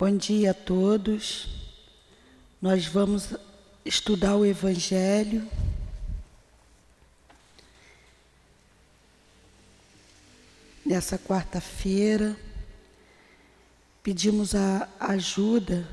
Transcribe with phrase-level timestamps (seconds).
[0.00, 1.46] Bom dia a todos.
[2.58, 3.34] Nós vamos
[3.84, 5.46] estudar o Evangelho.
[10.86, 12.34] Nessa quarta-feira,
[14.02, 15.86] pedimos a ajuda,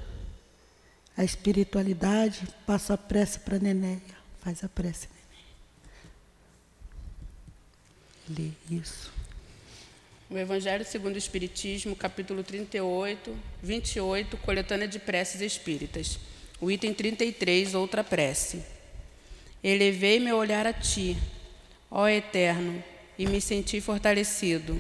[1.17, 2.47] a espiritualidade.
[2.65, 4.15] Passa a prece para a Nenéia.
[4.39, 5.09] Faz a prece,
[8.29, 8.53] Nenéia.
[8.69, 9.11] Lê isso.
[10.29, 13.33] O Evangelho segundo o Espiritismo, capítulo 38,
[13.63, 16.19] 28, coletânea de preces espíritas.
[16.59, 18.61] O item 33, outra prece.
[19.63, 21.15] Elevei meu olhar a ti,
[21.89, 22.83] ó Eterno,
[23.17, 24.77] e me senti fortalecido.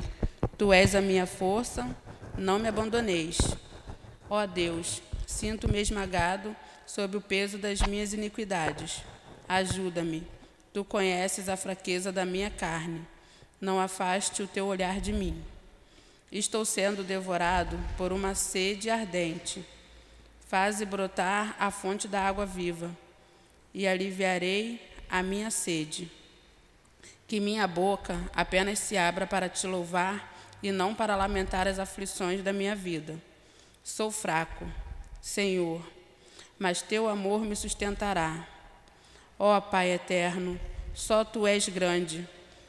[0.57, 1.95] Tu és a minha força,
[2.37, 3.37] não me abandoneis.
[4.29, 6.53] Ó Deus, sinto-me esmagado
[6.85, 9.01] sob o peso das minhas iniquidades.
[9.47, 10.27] Ajuda-me.
[10.73, 13.07] Tu conheces a fraqueza da minha carne
[13.59, 15.43] não afaste o teu olhar de mim.
[16.31, 19.65] Estou sendo devorado por uma sede ardente.
[20.47, 22.95] Faze brotar a fonte da água viva,
[23.73, 26.09] e aliviarei a minha sede.
[27.27, 30.33] Que minha boca apenas se abra para te louvar
[30.63, 33.21] e não para lamentar as aflições da minha vida.
[33.83, 34.65] Sou fraco,
[35.21, 35.85] Senhor,
[36.57, 38.47] mas teu amor me sustentará.
[39.37, 40.59] Ó Pai eterno,
[40.93, 42.27] só tu és grande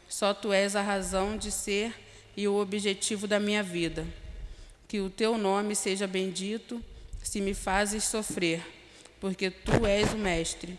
[0.09, 1.95] só tu és a razão de ser
[2.37, 4.07] e o objetivo da minha vida.
[4.87, 6.83] Que o teu nome seja bendito
[7.23, 8.65] se me fazes sofrer,
[9.21, 10.79] porque tu és o Mestre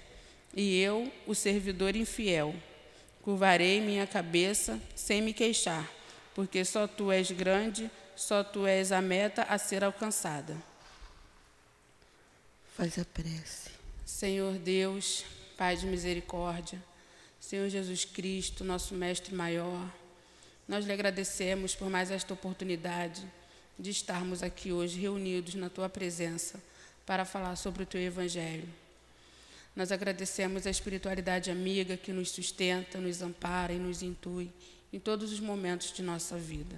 [0.55, 2.55] e eu o servidor infiel.
[3.22, 5.88] Curvarei minha cabeça sem me queixar,
[6.33, 10.57] porque só tu és grande, só tu és a meta a ser alcançada.
[12.75, 13.69] Faz a prece.
[14.05, 15.25] Senhor Deus,
[15.57, 16.81] Pai de misericórdia,
[17.50, 19.92] Senhor Jesus Cristo, nosso Mestre maior,
[20.67, 23.25] nós lhe agradecemos por mais esta oportunidade
[23.80, 26.61] de estarmos aqui hoje reunidos na tua presença
[27.08, 28.69] para falar sobre o teu Evangelho.
[29.75, 34.52] Nós agradecemos a espiritualidade amiga que nos sustenta, nos ampara e nos intui
[34.94, 36.75] em todos os momentos de nossa vida.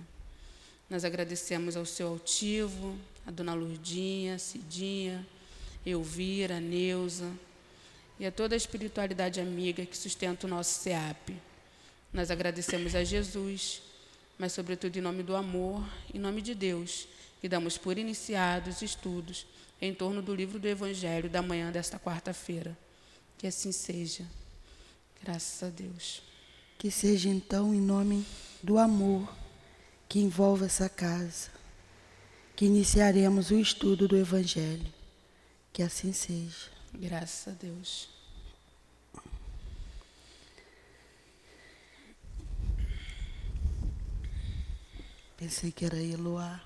[0.90, 2.98] Nós agradecemos ao seu altivo,
[3.28, 5.28] a dona Lurdinha, Cidinha,
[5.86, 7.30] Elvira, Neuza,
[8.22, 11.32] e a toda a espiritualidade amiga que sustenta o nosso SEAP.
[12.14, 13.82] Nós agradecemos a Jesus,
[14.38, 15.84] mas, sobretudo, em nome do amor,
[16.14, 17.08] em nome de Deus,
[17.42, 19.48] que damos por iniciados estudos
[19.82, 22.78] em torno do livro do Evangelho da manhã desta quarta-feira.
[23.40, 24.24] Que assim seja.
[25.24, 26.22] Graças a Deus.
[26.78, 28.24] Que seja, então, em nome
[28.62, 29.36] do amor
[30.08, 31.50] que envolve essa casa,
[32.56, 34.94] que iniciaremos o estudo do Evangelho.
[35.74, 36.81] Que assim seja.
[36.94, 38.10] Graças a Deus.
[45.38, 46.62] Pensei que era Eloá.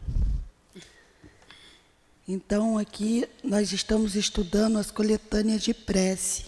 [2.28, 6.46] Então, aqui nós estamos estudando as coletâneas de prece,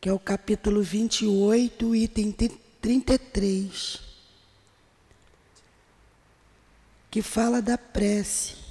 [0.00, 2.32] que é o capítulo 28, item
[2.80, 4.00] 33,
[7.10, 8.62] que fala da prece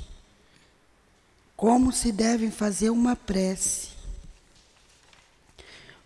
[1.61, 3.90] como se devem fazer uma prece.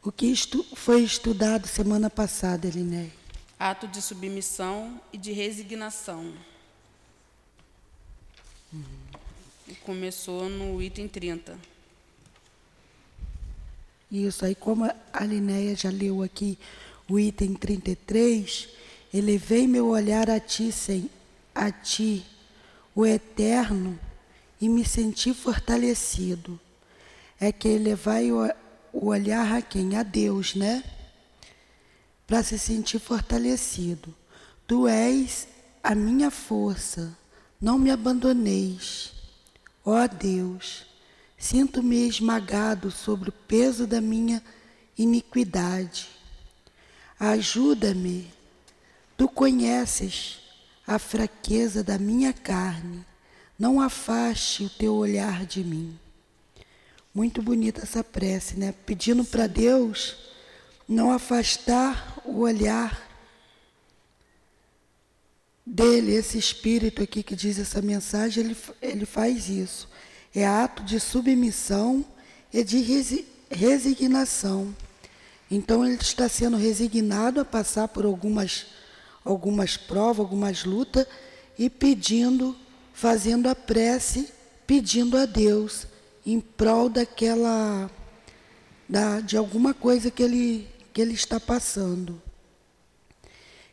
[0.06, 3.10] O que estu foi estudado semana passada, Eliné?
[3.58, 6.32] Ato de submissão e de resignação.
[8.72, 8.84] Uhum.
[9.84, 11.58] Começou no item 30.
[14.12, 16.56] Isso aí, como a Linéia já leu aqui
[17.10, 18.70] o item 33,
[19.12, 21.10] elevei meu olhar a ti, sem,
[21.56, 22.24] a ti,
[22.94, 24.00] o eterno,
[24.62, 26.60] e me senti fortalecido.
[27.40, 28.48] É que elevai o,
[28.96, 29.98] o olhar a quem?
[29.98, 30.84] A Deus, né?
[32.26, 34.16] Para se sentir fortalecido.
[34.66, 35.48] Tu és
[35.84, 37.16] a minha força,
[37.60, 39.14] não me abandoneis.
[39.84, 40.86] Ó Deus,
[41.38, 44.42] sinto-me esmagado sobre o peso da minha
[44.98, 46.10] iniquidade.
[47.20, 48.32] Ajuda-me,
[49.16, 50.40] tu conheces
[50.88, 53.06] a fraqueza da minha carne
[53.58, 55.98] não afaste o teu olhar de mim.
[57.16, 58.74] Muito bonita essa prece, né?
[58.86, 60.18] Pedindo para Deus
[60.86, 63.02] não afastar o olhar
[65.66, 69.88] dele, esse espírito aqui que diz essa mensagem, ele, ele faz isso.
[70.36, 72.06] É ato de submissão
[72.52, 72.82] e de
[73.50, 74.76] resignação.
[75.50, 78.66] Então ele está sendo resignado a passar por algumas,
[79.24, 81.08] algumas provas, algumas lutas
[81.58, 82.54] e pedindo
[82.94, 84.34] fazendo a prece,
[84.68, 85.88] pedindo a Deus
[86.26, 87.90] em prol daquela
[88.88, 92.22] da, de alguma coisa que ele que ele está passando.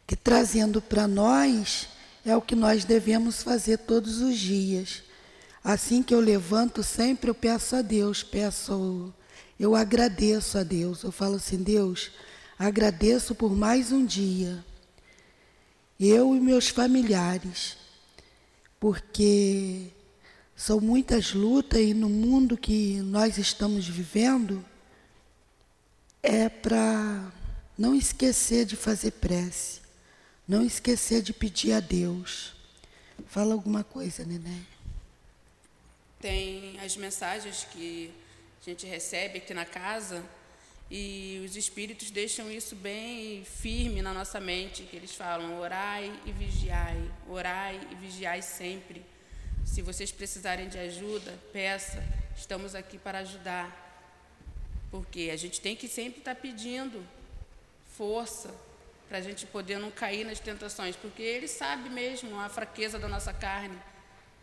[0.07, 1.89] Que trazendo para nós
[2.25, 5.05] é o que nós devemos fazer todos os dias.
[5.63, 9.15] Assim que eu levanto, sempre eu peço a Deus, peço,
[9.59, 11.05] eu agradeço a Deus.
[11.05, 12.11] Eu falo assim, Deus,
[12.59, 14.65] agradeço por mais um dia.
[16.01, 17.77] Eu e meus familiares,
[18.81, 19.93] porque
[20.55, 24.65] são muitas lutas e no mundo que nós estamos vivendo
[26.23, 27.33] é para
[27.77, 29.81] não esquecer de fazer prece,
[30.47, 32.55] não esquecer de pedir a Deus.
[33.27, 34.67] Fala alguma coisa, Neném.
[36.21, 38.13] Tem as mensagens que
[38.61, 40.25] a gente recebe aqui na casa
[40.89, 46.33] e os espíritos deixam isso bem firme na nossa mente, que eles falam: orai e
[46.33, 49.03] vigiai, orai e vigiai sempre.
[49.65, 52.03] Se vocês precisarem de ajuda, peça,
[52.37, 53.81] estamos aqui para ajudar.
[54.91, 57.03] Porque a gente tem que sempre estar pedindo
[57.97, 58.55] força
[59.09, 63.09] para a gente poder não cair nas tentações, porque Ele sabe mesmo a fraqueza da
[63.09, 63.79] nossa carne,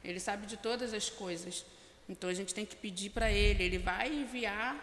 [0.04, 1.66] Ele sabe de todas as coisas.
[2.08, 4.76] Então a gente tem que pedir para Ele, Ele vai enviar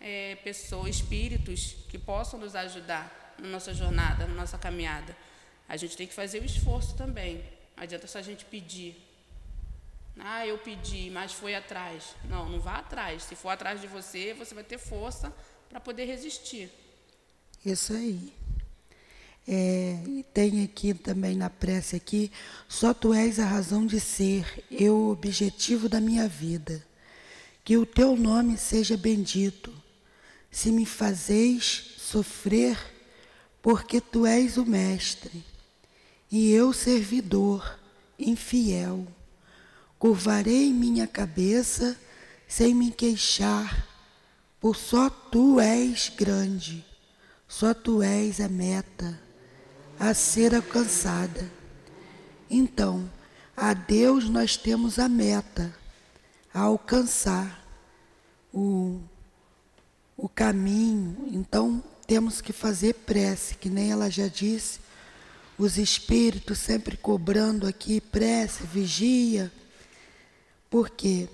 [0.00, 5.16] é, pessoas, espíritos que possam nos ajudar na nossa jornada, na nossa caminhada.
[5.68, 7.44] A gente tem que fazer o esforço também.
[7.76, 9.09] Não adianta só a gente pedir.
[10.18, 12.14] Ah, eu pedi, mas foi atrás.
[12.24, 13.22] Não, não vá atrás.
[13.22, 15.34] Se for atrás de você, você vai ter força
[15.68, 16.70] para poder resistir.
[17.64, 18.32] Isso aí.
[19.48, 22.30] É, e tem aqui também na prece aqui,
[22.68, 26.84] só tu és a razão de ser, eu o objetivo da minha vida.
[27.64, 29.72] Que o teu nome seja bendito.
[30.50, 32.78] Se me fazeis sofrer,
[33.62, 35.44] porque tu és o mestre,
[36.30, 37.78] e eu servidor,
[38.18, 39.06] infiel.
[40.00, 41.96] Curvarei minha cabeça
[42.48, 43.86] sem me queixar,
[44.60, 46.90] por só tu és grande
[47.50, 49.20] só tu és a meta
[49.98, 51.50] a ser alcançada.
[52.48, 53.10] Então,
[53.56, 55.74] a Deus nós temos a meta
[56.54, 57.66] a alcançar
[58.54, 59.00] o,
[60.16, 61.28] o caminho.
[61.32, 64.78] Então, temos que fazer prece, que nem ela já disse,
[65.58, 69.50] os espíritos sempre cobrando aqui prece, vigia.
[70.70, 71.28] Por quê?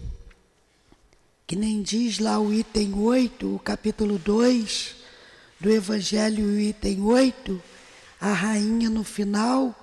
[1.46, 4.96] Que nem diz lá o item 8, o capítulo 2,
[5.60, 7.62] do Evangelho, item 8,
[8.18, 9.74] a rainha no final,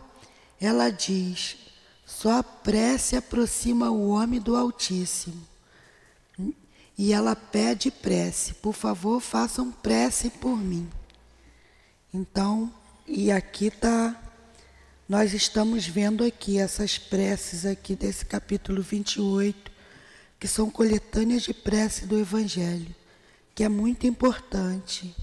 [0.60, 1.56] ela diz:
[2.04, 5.48] só a prece aproxima o homem do Altíssimo.
[6.98, 10.90] E ela pede prece, por favor, façam prece por mim.
[12.12, 12.74] Então,
[13.08, 14.20] e aqui está,
[15.14, 19.72] nós estamos vendo aqui essas preces aqui desse capítulo 28,
[20.40, 22.96] que são coletâneas de prece do Evangelho,
[23.54, 25.16] que é muito importante.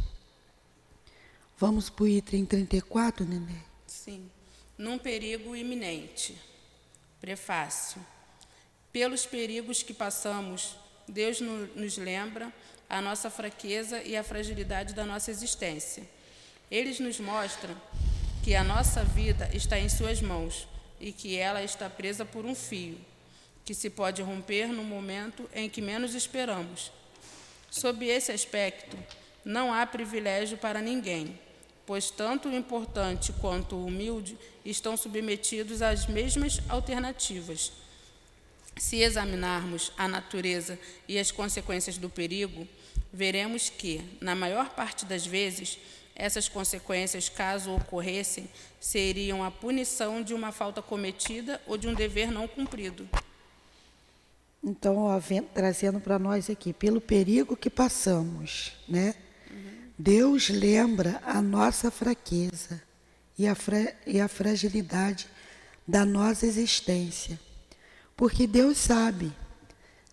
[1.59, 3.59] Vamos para o item 34, Nenê?
[3.85, 4.31] Sim.
[4.79, 6.41] Num perigo iminente.
[7.21, 8.01] Prefácio.
[8.93, 10.77] Pelos perigos que passamos,
[11.09, 12.53] Deus nos lembra
[12.89, 16.09] a nossa fraqueza e a fragilidade da nossa existência.
[16.71, 17.77] Eles nos mostram
[18.43, 20.67] que a nossa vida está em Suas mãos
[20.99, 22.99] e que ela está presa por um fio,
[23.65, 26.91] que se pode romper no momento em que menos esperamos.
[27.71, 28.97] Sob esse aspecto,
[29.45, 31.39] não há privilégio para ninguém
[31.91, 37.73] pois tanto o importante quanto o humilde estão submetidos às mesmas alternativas.
[38.77, 40.79] Se examinarmos a natureza
[41.09, 42.65] e as consequências do perigo,
[43.13, 45.81] veremos que, na maior parte das vezes,
[46.21, 48.49] essas consequências, caso ocorressem,
[48.79, 53.09] seriam a punição de uma falta cometida ou de um dever não cumprido.
[54.63, 59.15] Então, ó, vem, trazendo para nós aqui, pelo perigo que passamos, né?
[59.99, 62.83] Deus lembra a nossa fraqueza
[63.39, 65.27] e a, fra e a fragilidade
[65.89, 67.41] da nossa existência.
[68.17, 69.33] Porque Deus sabe,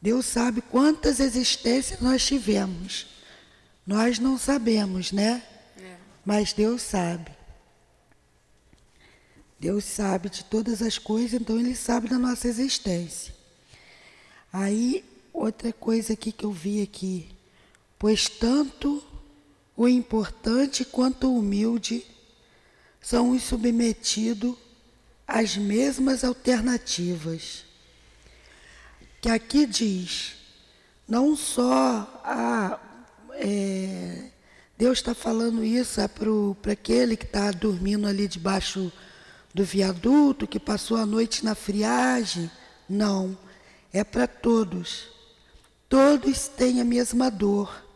[0.01, 3.07] Deus sabe quantas existências nós tivemos.
[3.85, 5.43] Nós não sabemos, né?
[6.27, 7.31] Mas Deus sabe.
[9.57, 13.33] Deus sabe de todas as coisas, então Ele sabe da nossa existência.
[14.51, 17.29] Aí, outra coisa aqui que eu vi aqui.
[17.97, 19.01] Pois tanto
[19.73, 22.05] o importante quanto o humilde
[22.99, 24.53] são os submetidos
[25.25, 27.63] às mesmas alternativas.
[29.21, 30.35] Que aqui diz,
[31.07, 32.77] não só a.
[33.35, 34.31] É,
[34.77, 38.91] Deus está falando isso é para aquele que está dormindo ali debaixo
[39.53, 42.49] do viaduto, que passou a noite na friagem.
[42.87, 43.37] Não,
[43.91, 45.07] é para todos.
[45.89, 47.87] Todos têm a mesma dor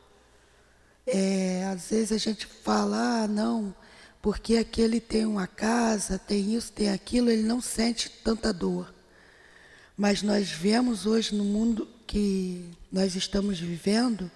[1.05, 3.73] é, às vezes a gente fala, ah, não,
[4.21, 8.93] porque aquele tem uma casa, tem isso, tem aquilo, ele não sente tanta dor.
[9.97, 14.29] Mas nós vemos hoje no mundo que nós estamos vivendo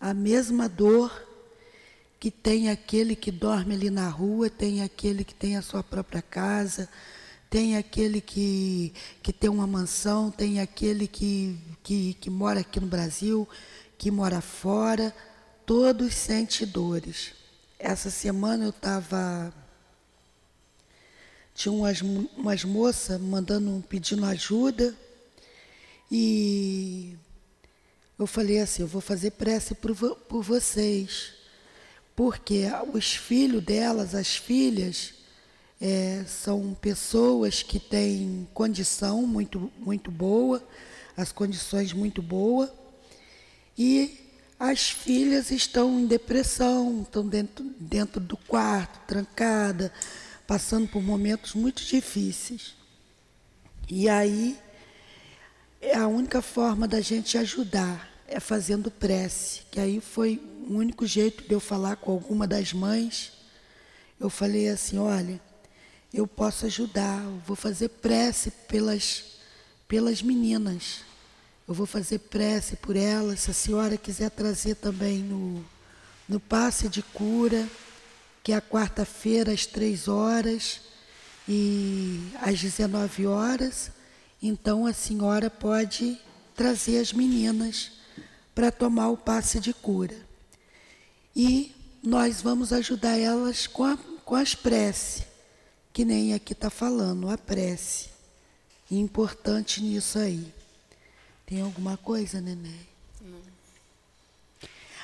[0.00, 1.26] a mesma dor
[2.20, 6.20] que tem aquele que dorme ali na rua, tem aquele que tem a sua própria
[6.20, 6.88] casa,
[7.48, 12.86] tem aquele que, que tem uma mansão, tem aquele que, que, que mora aqui no
[12.86, 13.48] Brasil,
[13.96, 15.14] que mora fora,
[15.64, 17.32] todos sentem dores.
[17.78, 19.52] Essa semana eu estava.
[21.54, 24.94] Tinha umas, umas moças mandando, pedindo ajuda,
[26.10, 27.16] e
[28.18, 31.38] eu falei assim: eu vou fazer prece por, por vocês
[32.18, 35.14] porque os filhos delas, as filhas,
[35.80, 40.60] é, são pessoas que têm condição muito, muito boa,
[41.16, 42.70] as condições muito boas,
[43.78, 44.18] e
[44.58, 49.92] as filhas estão em depressão, estão dentro, dentro do quarto, trancada,
[50.44, 52.74] passando por momentos muito difíceis.
[53.88, 54.58] E aí,
[55.80, 61.06] é a única forma da gente ajudar é fazendo prece, que aí foi o único
[61.06, 63.32] jeito de eu falar com alguma das mães.
[64.20, 65.40] Eu falei assim, olha,
[66.12, 69.24] eu posso ajudar, eu vou fazer prece pelas,
[69.88, 71.00] pelas meninas.
[71.66, 73.40] Eu vou fazer prece por elas.
[73.40, 75.64] Se a senhora quiser trazer também no,
[76.28, 77.66] no passe de cura,
[78.42, 80.80] que é a quarta-feira às três horas
[81.48, 83.90] e às 19 horas,
[84.42, 86.18] então a senhora pode
[86.54, 87.97] trazer as meninas
[88.58, 90.16] para tomar o passe de cura.
[91.36, 91.72] E
[92.02, 95.22] nós vamos ajudar elas com, a, com as preces,
[95.92, 98.08] que nem aqui está falando, a prece.
[98.90, 100.52] Importante nisso aí.
[101.46, 102.80] Tem alguma coisa, neném?
[103.20, 103.38] Não.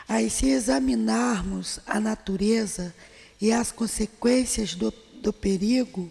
[0.08, 2.92] Aí, se examinarmos a natureza
[3.40, 4.92] e as consequências do,
[5.23, 6.11] do perigo,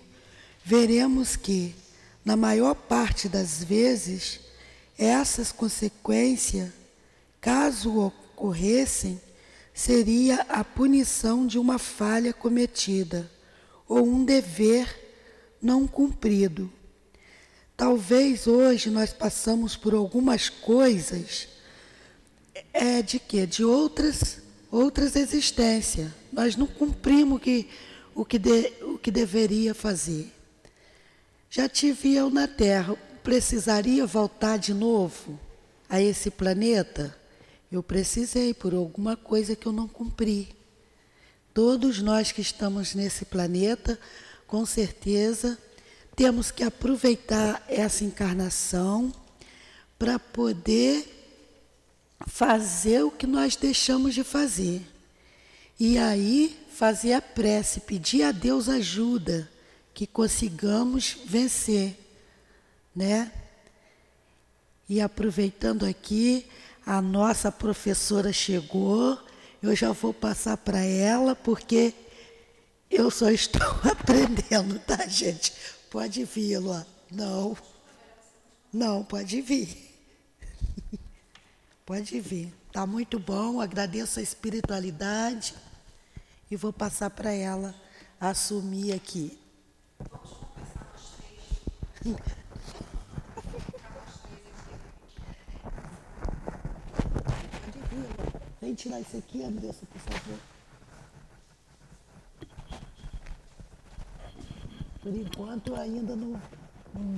[0.64, 1.76] veremos que,
[2.24, 4.40] na maior parte das vezes,
[4.98, 6.83] essas consequências
[7.44, 9.22] caso ocorressem,
[9.74, 13.30] seria a punição de uma falha cometida
[13.86, 14.88] ou um dever
[15.62, 16.72] não cumprido.
[17.76, 21.50] Talvez hoje nós passamos por algumas coisas
[22.72, 23.46] é de quê?
[23.46, 26.10] De outras outras existências.
[26.32, 27.68] Nós não cumprimos que,
[28.16, 30.32] o, que de, o que deveria fazer.
[31.50, 35.38] Já tive eu na Terra, precisaria voltar de novo
[35.90, 37.22] a esse planeta?
[37.74, 40.56] Eu precisei por alguma coisa que eu não cumpri.
[41.56, 44.00] Todos nós que estamos nesse planeta,
[44.46, 45.58] com certeza,
[46.15, 49.12] temos que aproveitar essa encarnação
[49.98, 51.03] para poder
[52.27, 54.84] fazer o que nós deixamos de fazer.
[55.80, 59.50] E aí fazer a prece, pedir a Deus ajuda,
[59.96, 61.98] que consigamos vencer,
[62.96, 63.32] né?
[64.88, 66.46] E aproveitando aqui,
[66.86, 69.18] a nossa professora chegou,
[69.62, 71.94] eu já vou passar para ela, porque
[72.90, 75.54] eu só estou aprendendo, tá, gente?
[75.90, 76.86] Pode vir, Luan.
[77.12, 77.56] Não.
[78.72, 79.92] Não, pode vir.
[81.86, 82.52] Pode vir.
[82.68, 85.54] Está muito bom, agradeço a espiritualidade
[86.50, 87.75] e vou passar para ela
[88.20, 89.38] assumir aqui.
[98.63, 100.39] Vem tirar isso aqui, Andressa, por favor.
[105.01, 106.41] Por enquanto ainda não.
[106.93, 107.17] não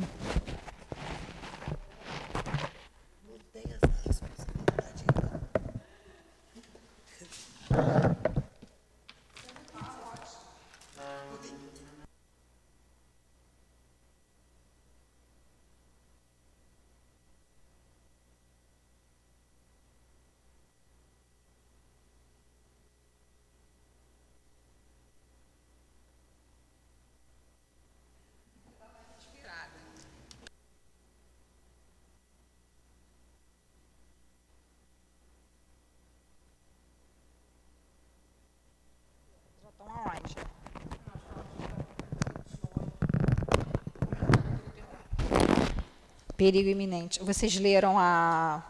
[46.38, 47.22] Perigo iminente.
[47.24, 48.63] Vocês leram a,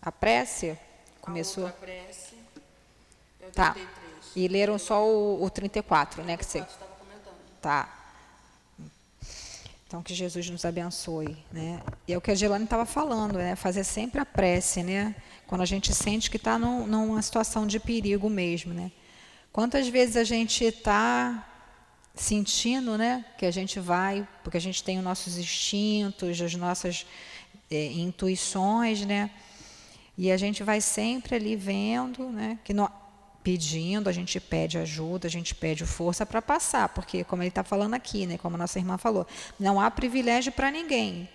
[0.00, 0.78] a prece?
[1.20, 1.66] Começou?
[1.66, 2.34] A prece.
[3.40, 3.76] É tá.
[4.36, 6.36] E leram só o, o 34, né?
[6.36, 6.64] Que você...
[7.60, 7.96] Tá.
[9.86, 11.36] Então, que Jesus nos abençoe.
[11.50, 11.82] Né?
[12.06, 13.56] E é o que a Gelane estava falando, né?
[13.56, 15.16] fazer sempre a prece, né?
[15.50, 18.72] quando a gente sente que está num, numa situação de perigo mesmo.
[18.72, 18.92] Né?
[19.52, 21.49] Quantas vezes a gente está
[22.20, 27.06] sentindo, né, que a gente vai, porque a gente tem os nossos instintos, as nossas
[27.70, 29.30] é, intuições, né,
[30.18, 32.90] e a gente vai sempre ali vendo, né, que no,
[33.42, 37.64] pedindo, a gente pede ajuda, a gente pede força para passar, porque como ele está
[37.64, 39.26] falando aqui, né, como a nossa irmã falou,
[39.58, 41.26] não há privilégio para ninguém.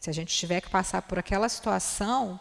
[0.00, 2.40] Se a gente tiver que passar por aquela situação,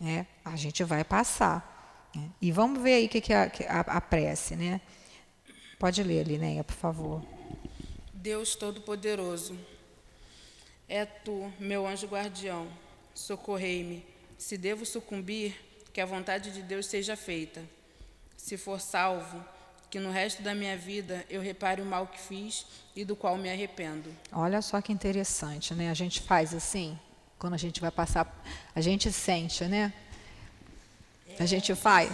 [0.00, 2.08] né, a gente vai passar.
[2.14, 2.22] Né?
[2.40, 3.36] E vamos ver aí o que, que é
[3.68, 4.80] a, a, a prece, né?
[5.78, 7.22] Pode ler, Linéia, por favor.
[8.14, 9.56] Deus Todo-Poderoso,
[10.88, 12.66] é tu, meu anjo guardião,
[13.14, 14.04] socorrei-me.
[14.38, 15.54] Se devo sucumbir,
[15.92, 17.62] que a vontade de Deus seja feita.
[18.36, 19.42] Se for salvo,
[19.90, 23.36] que no resto da minha vida eu repare o mal que fiz e do qual
[23.36, 24.14] me arrependo.
[24.32, 25.90] Olha só que interessante, né?
[25.90, 26.98] A gente faz assim,
[27.38, 29.92] quando a gente vai passar, a gente sente, né?
[31.38, 32.10] A gente faz.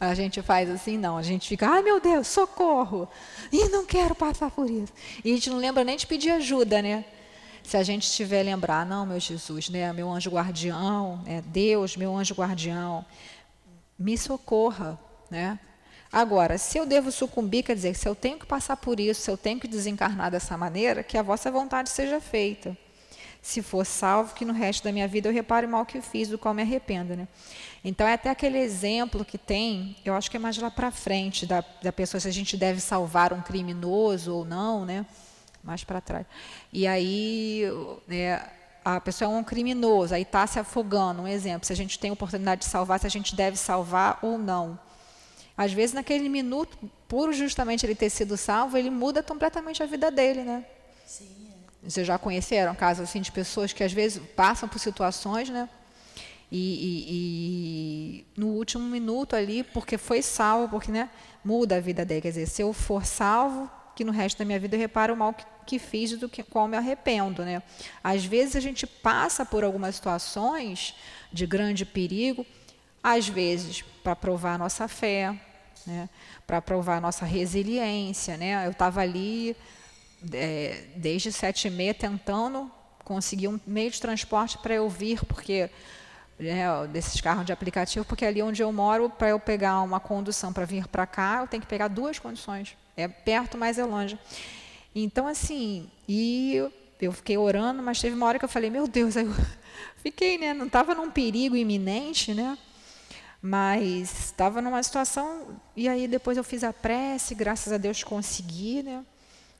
[0.00, 1.16] A gente faz assim, não.
[1.16, 3.08] A gente fica, ai meu Deus, socorro!
[3.52, 4.92] E não quero passar por isso.
[5.24, 7.04] E a gente não lembra nem de pedir ajuda, né?
[7.64, 9.92] Se a gente estiver lembrar, não, meu Jesus, né?
[9.92, 11.42] Meu anjo guardião, né?
[11.46, 13.04] Deus, meu anjo guardião,
[13.98, 14.98] me socorra,
[15.30, 15.58] né?
[16.10, 19.30] Agora, se eu devo sucumbir, quer dizer, se eu tenho que passar por isso, se
[19.30, 22.76] eu tenho que desencarnar dessa maneira, que a vossa vontade seja feita.
[23.40, 26.28] Se for salvo, que no resto da minha vida eu repare o mal que fiz,
[26.28, 27.16] do qual me arrependo.
[27.16, 27.26] Né?
[27.84, 31.46] Então, é até aquele exemplo que tem, eu acho que é mais lá para frente,
[31.46, 35.06] da, da pessoa, se a gente deve salvar um criminoso ou não, né?
[35.62, 36.26] mais para trás.
[36.72, 37.64] E aí,
[38.06, 38.42] né,
[38.84, 42.10] a pessoa é um criminoso, aí está se afogando, um exemplo, se a gente tem
[42.10, 44.78] oportunidade de salvar, se a gente deve salvar ou não.
[45.56, 46.78] Às vezes, naquele minuto,
[47.08, 50.64] por justamente ele ter sido salvo, ele muda completamente a vida dele, né?
[51.04, 51.48] Sim.
[51.52, 51.57] É.
[51.82, 55.68] Vocês já conheceram casos assim de pessoas que às vezes passam por situações, né?
[56.50, 61.10] E, e, e, no último minuto ali, porque foi salvo, porque né,
[61.44, 62.22] muda a vida dele.
[62.22, 65.16] Quer dizer, se eu for salvo, que no resto da minha vida eu reparo o
[65.16, 67.44] mal que, que fiz do que qual me arrependo.
[67.44, 67.62] Né?
[68.02, 70.94] Às vezes a gente passa por algumas situações
[71.32, 72.46] de grande perigo,
[73.02, 75.38] às vezes para provar a nossa fé,
[75.86, 76.08] né?
[76.46, 78.36] para provar a nossa resiliência.
[78.36, 78.64] Né?
[78.66, 79.54] Eu estava ali
[80.32, 82.70] é, desde sete e meia tentando
[83.04, 85.70] conseguir um meio de transporte para eu vir, porque
[86.38, 90.52] né, desses carros de aplicativo, porque ali onde eu moro, para eu pegar uma condução
[90.52, 92.76] para vir para cá, eu tenho que pegar duas condições.
[92.96, 94.18] É perto, mas é longe.
[94.94, 96.62] Então, assim, e
[97.00, 99.34] eu fiquei orando, mas teve uma hora que eu falei, meu Deus, aí eu
[100.02, 100.52] fiquei, né?
[100.52, 102.58] Não estava num perigo iminente, né?
[103.40, 108.82] Mas estava numa situação, e aí depois eu fiz a prece, graças a Deus consegui,
[108.82, 109.04] né?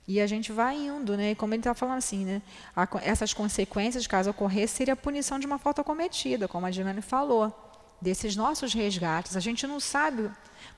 [0.08, 1.32] E a gente vai indo, né?
[1.32, 2.40] E como ele está falando assim, né?
[2.74, 7.02] A, essas consequências, caso ocorresse, seria a punição de uma falta cometida, como a Dilane
[7.02, 7.52] falou,
[8.00, 9.36] desses nossos resgates.
[9.36, 10.30] A gente não sabe.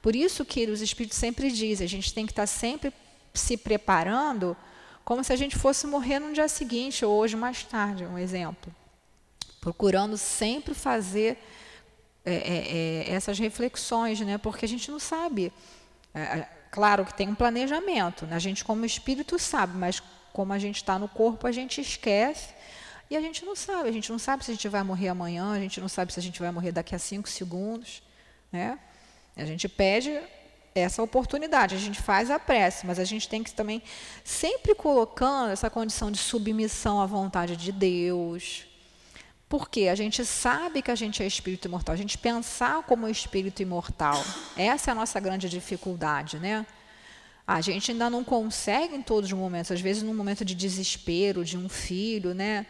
[0.03, 2.93] Por isso que os Espíritos sempre dizem, a gente tem que estar tá sempre
[3.33, 4.57] se preparando
[5.05, 8.75] como se a gente fosse morrer no dia seguinte ou hoje mais tarde, um exemplo.
[9.61, 11.39] Procurando sempre fazer
[12.25, 14.39] é, é, é, essas reflexões, né?
[14.39, 15.53] Porque a gente não sabe.
[16.71, 18.37] Claro que tem um planejamento, né?
[18.37, 20.01] a gente como espírito sabe, mas
[20.33, 22.55] como a gente está no corpo, a gente esquece
[23.11, 23.89] e a gente não sabe.
[23.89, 26.21] A gente não sabe se a gente vai morrer amanhã, a gente não sabe se
[26.21, 28.03] a gente vai morrer daqui a cinco segundos.
[28.53, 28.79] Né?
[29.37, 30.21] A gente pede
[30.73, 33.83] essa oportunidade, a gente faz a prece, mas a gente tem que também
[34.23, 38.67] sempre colocando essa condição de submissão à vontade de Deus,
[39.51, 43.61] porque a gente sabe que a gente é espírito imortal, a gente pensar como espírito
[43.61, 44.25] imortal,
[44.57, 46.65] essa é a nossa grande dificuldade, né?
[47.45, 51.45] A gente ainda não consegue em todos os momentos, às vezes num momento de desespero
[51.45, 52.65] de um filho, né?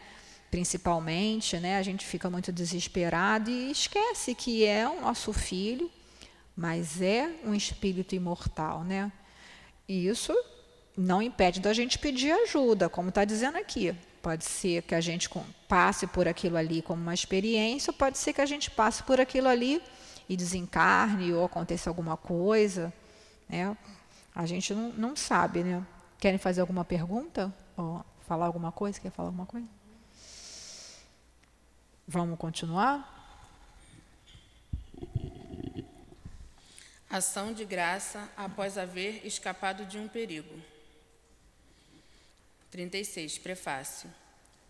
[0.50, 1.76] Principalmente, né?
[1.76, 5.90] A gente fica muito desesperado e esquece que é o nosso filho,
[6.56, 9.12] mas é um espírito imortal, né?
[9.86, 10.34] E isso
[10.96, 13.94] não impede da gente pedir ajuda, como está dizendo aqui.
[14.22, 15.30] Pode ser que a gente
[15.66, 19.20] passe por aquilo ali como uma experiência, ou pode ser que a gente passe por
[19.20, 19.83] aquilo ali
[20.28, 22.92] e desencarne ou aconteça alguma coisa.
[23.48, 23.76] Né?
[24.35, 25.64] A gente não, não sabe.
[25.64, 25.85] Né?
[26.18, 27.52] Querem fazer alguma pergunta?
[27.76, 29.00] Ou falar alguma coisa?
[29.00, 29.66] Quer falar alguma coisa?
[32.06, 33.18] Vamos continuar?
[37.09, 40.54] Ação de graça após haver escapado de um perigo.
[42.70, 43.38] 36.
[43.38, 44.11] Prefácio.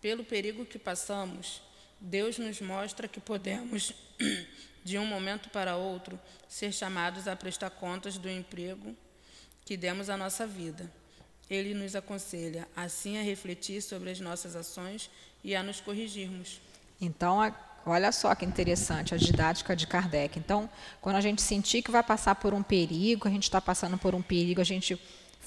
[0.01, 1.63] Pelo perigo que passamos,
[2.01, 3.93] Deus nos mostra que podemos,
[4.83, 8.97] de um momento para outro, ser chamados a prestar contas do emprego
[9.65, 10.91] que demos à nossa vida.
[11.51, 15.11] Ele nos aconselha, assim, a refletir sobre as nossas ações
[15.45, 16.61] e a nos corrigirmos.
[17.01, 17.41] Então,
[17.87, 20.39] Olha só que interessante a didática de Kardec.
[20.39, 20.69] Então,
[21.01, 24.15] quando a gente sentir que vai passar por um perigo, a gente está passando por
[24.15, 25.01] um perigo, a gente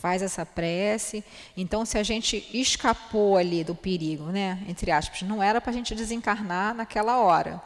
[0.03, 1.23] faz essa prece.
[1.55, 5.73] Então, se a gente escapou ali do perigo, né, entre aspas, não era para a
[5.73, 7.61] gente desencarnar naquela hora.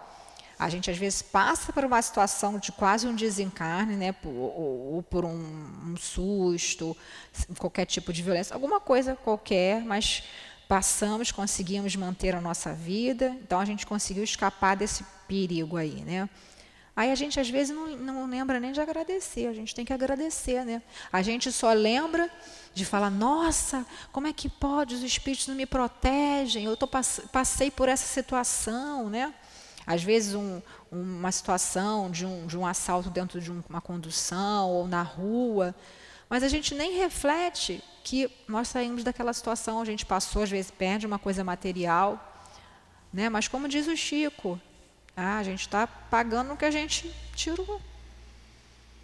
[0.60, 5.04] A gente às vezes passa por uma situação de quase um desencarne, né, ou, ou
[5.10, 6.96] por um, um susto,
[7.58, 10.22] qualquer tipo de violência, alguma coisa qualquer, mas
[10.68, 16.30] passamos, conseguimos manter a nossa vida, então a gente conseguiu escapar desse perigo aí, né?
[16.98, 19.94] Aí a gente às vezes não, não lembra nem de agradecer, a gente tem que
[19.94, 20.82] agradecer, né?
[21.14, 22.28] A gente só lembra
[22.74, 27.70] de falar, nossa, como é que pode, os espíritos não me protegem, eu tô, passei
[27.70, 29.32] por essa situação, né?
[29.86, 30.60] Às vezes um,
[30.92, 35.76] uma situação de um, de um assalto dentro de uma condução ou na rua,
[36.28, 40.72] mas a gente nem reflete que nós saímos daquela situação, a gente passou, às vezes
[40.72, 42.44] perde uma coisa material,
[43.14, 43.30] né?
[43.30, 44.60] mas como diz o Chico,
[45.18, 47.82] ah, a gente está pagando o que a gente tirou.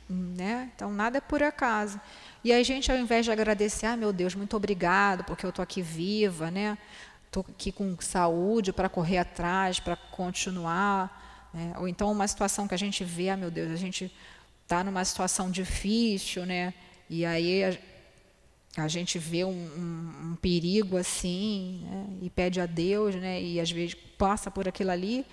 [0.07, 0.69] Né?
[0.75, 1.99] Então, nada é por acaso.
[2.43, 5.63] E a gente, ao invés de agradecer, ah, meu Deus, muito obrigado, porque eu estou
[5.63, 6.77] aqui viva, né?
[7.25, 11.49] Estou aqui com saúde para correr atrás, para continuar.
[11.51, 11.73] Né?
[11.77, 14.15] Ou então uma situação que a gente vê, ah, meu Deus, a gente
[14.61, 16.75] está numa situação difícil, né?
[17.09, 17.79] E aí
[18.75, 22.07] a, gente vê um, um, um perigo assim né?
[22.21, 23.41] e pede a Deus, né?
[23.41, 25.25] E às vezes passa por aquilo ali.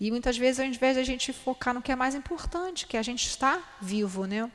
[0.00, 3.00] E muitas vezes, ao invés a gente focar no que é mais importante, que é
[3.00, 4.50] a gente está vivo, né?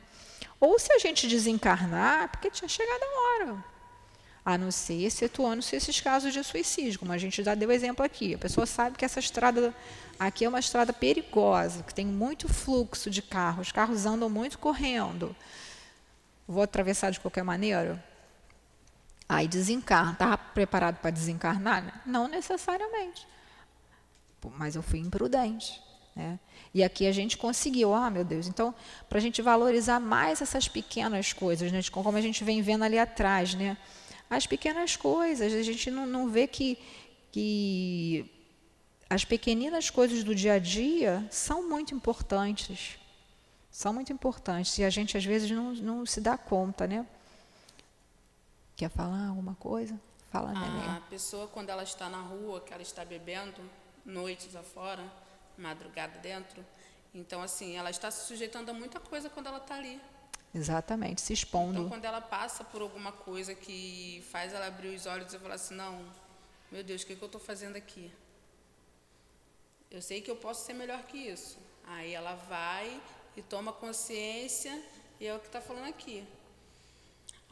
[0.60, 3.66] Ou se a gente desencarnar, porque tinha chegado a hora.
[4.44, 8.34] A não ser, excetuando-se esses casos de suicídio, como a gente já deu exemplo aqui.
[8.34, 9.74] A pessoa sabe que essa estrada
[10.20, 14.58] aqui é uma estrada perigosa, que tem muito fluxo de carros, os carros andam muito
[14.58, 15.36] correndo.
[16.48, 18.04] Vou atravessar de qualquer maneira?
[19.32, 20.12] Aí desencarna.
[20.12, 22.02] Estava preparado para desencarnar?
[22.06, 23.26] Não necessariamente.
[24.58, 25.82] Mas eu fui imprudente.
[26.14, 26.38] Né?
[26.74, 28.46] E aqui a gente conseguiu, ah, meu Deus.
[28.48, 28.76] Então,
[29.08, 31.80] para a gente valorizar mais essas pequenas coisas, né?
[31.90, 33.78] como a gente vem vendo ali atrás, né?
[34.30, 36.78] as pequenas coisas, a gente não, não vê que,
[37.32, 38.30] que
[39.10, 43.00] as pequeninas coisas do dia a dia são muito importantes
[43.72, 47.08] são muito importantes e a gente às vezes não, não se dá conta, né?
[48.82, 50.02] Quer falar alguma coisa?
[50.32, 50.98] Fala, Nenê.
[50.98, 53.62] A pessoa, quando ela está na rua, que ela está bebendo,
[54.04, 55.04] noites afora,
[55.56, 56.66] madrugada dentro,
[57.14, 60.02] então, assim, ela está se sujeitando a muita coisa quando ela está ali.
[60.52, 61.78] Exatamente, se expondo.
[61.78, 65.54] Então, quando ela passa por alguma coisa que faz ela abrir os olhos e falar
[65.54, 66.04] assim: não,
[66.72, 68.12] meu Deus, o que, que eu estou fazendo aqui?
[69.92, 71.60] Eu sei que eu posso ser melhor que isso.
[71.86, 73.00] Aí ela vai
[73.38, 74.84] e toma consciência,
[75.20, 76.28] e é o que está falando aqui.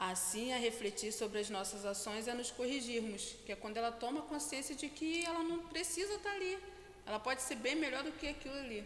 [0.01, 4.21] Assim, a refletir sobre as nossas ações é nos corrigirmos, que é quando ela toma
[4.21, 6.57] consciência de que ela não precisa estar tá ali.
[7.05, 8.85] Ela pode ser bem melhor do que aquilo ali.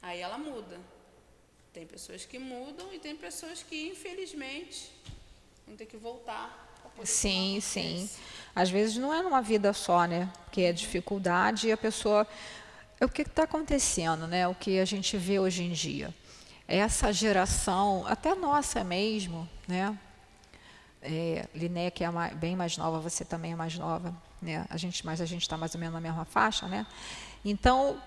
[0.00, 0.80] Aí ela muda.
[1.74, 4.90] Tem pessoas que mudam e tem pessoas que, infelizmente,
[5.66, 6.74] vão ter que voltar.
[7.02, 8.08] Sim, sim.
[8.56, 10.32] Às vezes não é numa vida só, né?
[10.44, 12.26] Porque é dificuldade e a pessoa
[12.98, 14.48] é o que está acontecendo, né?
[14.48, 16.14] O que a gente vê hoje em dia.
[16.66, 19.98] Essa geração, até nossa mesmo, né?
[21.06, 24.64] É, Liné, que é bem mais nova, você também é mais nova, né?
[24.70, 26.86] A gente, mas a gente está mais ou menos na mesma faixa, né?
[27.44, 28.00] Então,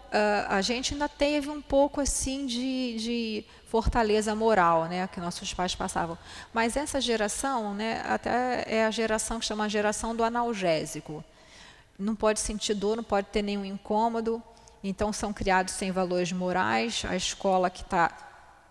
[0.50, 5.76] a gente ainda teve um pouco assim de, de, fortaleza moral, né, que nossos pais
[5.76, 6.18] passavam.
[6.52, 11.24] Mas essa geração, né, até é a geração que chama a geração do analgésico.
[12.00, 14.42] Não pode sentir dor, não pode ter nenhum incômodo.
[14.84, 18.28] Então, são criados sem valores morais, a escola que está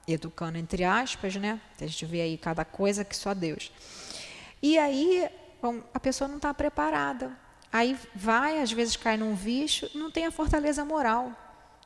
[0.08, 1.60] educando, entre aspas, né?
[1.80, 3.70] A gente vê aí cada coisa que só Deus.
[4.62, 5.28] E aí,
[5.60, 7.36] bom, a pessoa não está preparada.
[7.72, 11.32] Aí vai, às vezes cai num vício, não tem a fortaleza moral,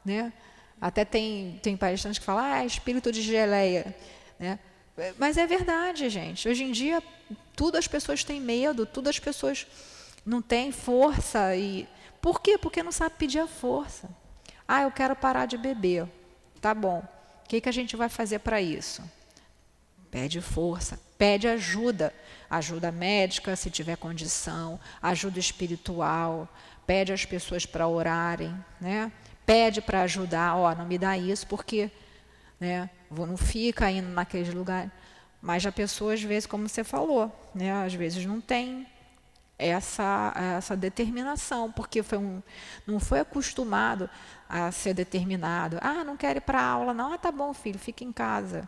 [0.04, 0.32] né?
[0.80, 3.94] Até tem, tem palestrantes que falam, ah, espírito de geleia,
[4.38, 4.58] né?
[5.18, 6.48] Mas é verdade, gente.
[6.48, 7.02] Hoje em dia,
[7.56, 9.66] tudo as pessoas têm medo, tudo as pessoas
[10.24, 11.88] não têm força e
[12.20, 12.58] por quê?
[12.58, 14.08] Porque não sabe pedir a força.
[14.68, 16.06] Ah, eu quero parar de beber.
[16.60, 17.02] Tá bom.
[17.44, 19.02] O que, que a gente vai fazer para isso?
[20.10, 22.14] Pede força, pede ajuda.
[22.48, 26.48] Ajuda médica, se tiver condição, ajuda espiritual,
[26.86, 29.12] pede às pessoas para orarem, né?
[29.44, 31.90] Pede para ajudar, ó, não me dá isso porque,
[32.58, 32.88] né?
[33.10, 34.90] Não fica indo naquele lugar.
[35.42, 37.70] Mas a pessoa às vezes, como você falou, né?
[37.84, 38.86] Às vezes não tem
[39.58, 42.42] essa, essa determinação, porque foi um,
[42.86, 44.08] não foi acostumado
[44.48, 45.78] a ser determinado.
[45.82, 47.12] Ah, não quero ir para a aula, não.
[47.12, 48.66] Ah, tá bom, filho, fica em casa.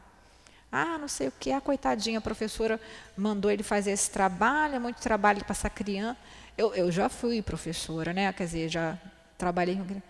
[0.75, 2.81] Ah, não sei o que, a coitadinha, a professora
[3.15, 6.19] mandou ele fazer esse trabalho, é muito trabalho para essa criança.
[6.57, 8.33] Eu, eu já fui professora, né?
[8.33, 8.99] Quer dizer, já
[9.37, 10.01] trabalhei com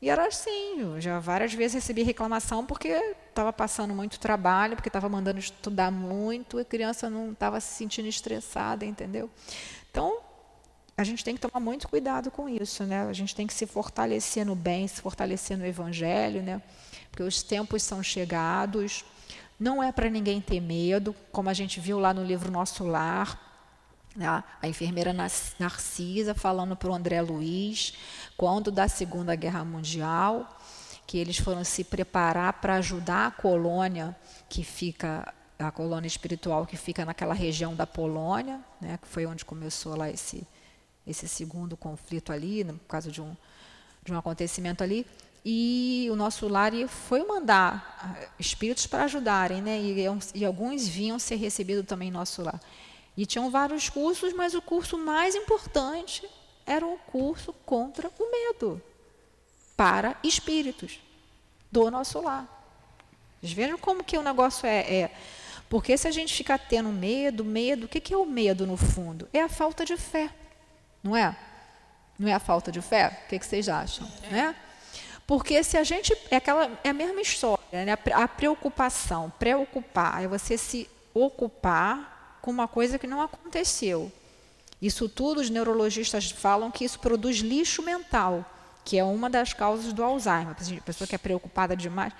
[0.00, 2.88] E era assim, eu já várias vezes recebi reclamação porque
[3.28, 7.74] estava passando muito trabalho, porque estava mandando estudar muito, e a criança não estava se
[7.74, 9.28] sentindo estressada, entendeu?
[9.90, 10.20] Então,
[10.96, 13.02] a gente tem que tomar muito cuidado com isso, né?
[13.08, 16.62] A gente tem que se fortalecer no bem, se fortalecer no evangelho, né?
[17.10, 19.04] Porque os tempos são chegados.
[19.62, 23.40] Não é para ninguém ter medo, como a gente viu lá no livro Nosso Lar,
[24.20, 27.94] a, a enfermeira Narcisa falando para o André Luiz,
[28.36, 30.58] quando da Segunda Guerra Mundial,
[31.06, 34.16] que eles foram se preparar para ajudar a colônia
[34.48, 39.44] que fica a colônia espiritual que fica naquela região da Polônia, né, que foi onde
[39.44, 40.44] começou lá esse
[41.06, 43.36] esse segundo conflito ali, por causa de um
[44.02, 45.06] de um acontecimento ali,
[45.44, 49.80] e o nosso lar foi mandar ah, espíritos para ajudarem, né?
[49.80, 52.60] E, e alguns vinham ser recebidos também nosso lar.
[53.16, 56.28] E tinham vários cursos, mas o curso mais importante
[56.64, 58.80] era o curso contra o medo
[59.76, 61.00] para espíritos
[61.70, 62.46] do nosso lar.
[63.40, 65.14] Vocês vejam como que o negócio é, é.
[65.68, 68.76] Porque se a gente ficar tendo medo, medo, o que, que é o medo no
[68.76, 69.28] fundo?
[69.32, 70.30] É a falta de fé,
[71.02, 71.36] não é?
[72.16, 73.22] Não é a falta de fé?
[73.24, 74.08] O que, que vocês acham?
[74.24, 74.30] É.
[74.30, 74.56] Né?
[75.26, 76.16] Porque se a gente.
[76.30, 77.96] É, aquela, é a mesma história, né?
[78.12, 84.10] a preocupação, preocupar, é você se ocupar com uma coisa que não aconteceu.
[84.80, 88.44] Isso tudo os neurologistas falam que isso produz lixo mental,
[88.84, 90.50] que é uma das causas do Alzheimer.
[90.50, 92.12] A pessoa que é preocupada demais.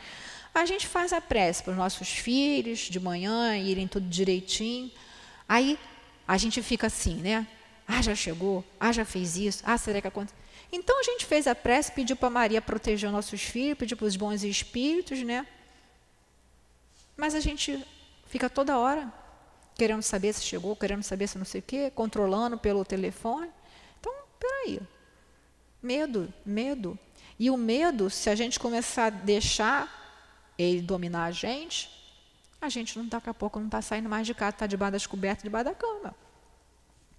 [0.55, 4.93] A gente faz a prece para os nossos filhos de manhã irem tudo direitinho.
[5.49, 5.79] Aí
[6.29, 7.47] a gente fica assim, né?
[7.89, 8.65] Ah, já chegou.
[8.79, 9.63] Ah, já fez isso.
[9.67, 10.42] Ah, será que aconteceu?
[10.73, 14.17] Então a gente fez a prece, pediu para Maria proteger nossos filhos, pediu para os
[14.17, 15.47] bons espíritos, né?
[17.15, 17.87] Mas a gente
[18.27, 19.13] fica toda hora
[19.75, 23.51] querendo saber se chegou, querendo saber se não sei o quê, controlando pelo telefone.
[24.01, 24.81] Então, peraí.
[25.83, 26.99] Medo, medo.
[27.39, 31.91] E o medo, se a gente começar a deixar ele dominar a gente,
[32.61, 35.07] a gente não daqui a pouco não está saindo mais de casa, está debaixo das
[35.07, 36.15] cobertas, debaixo da cama.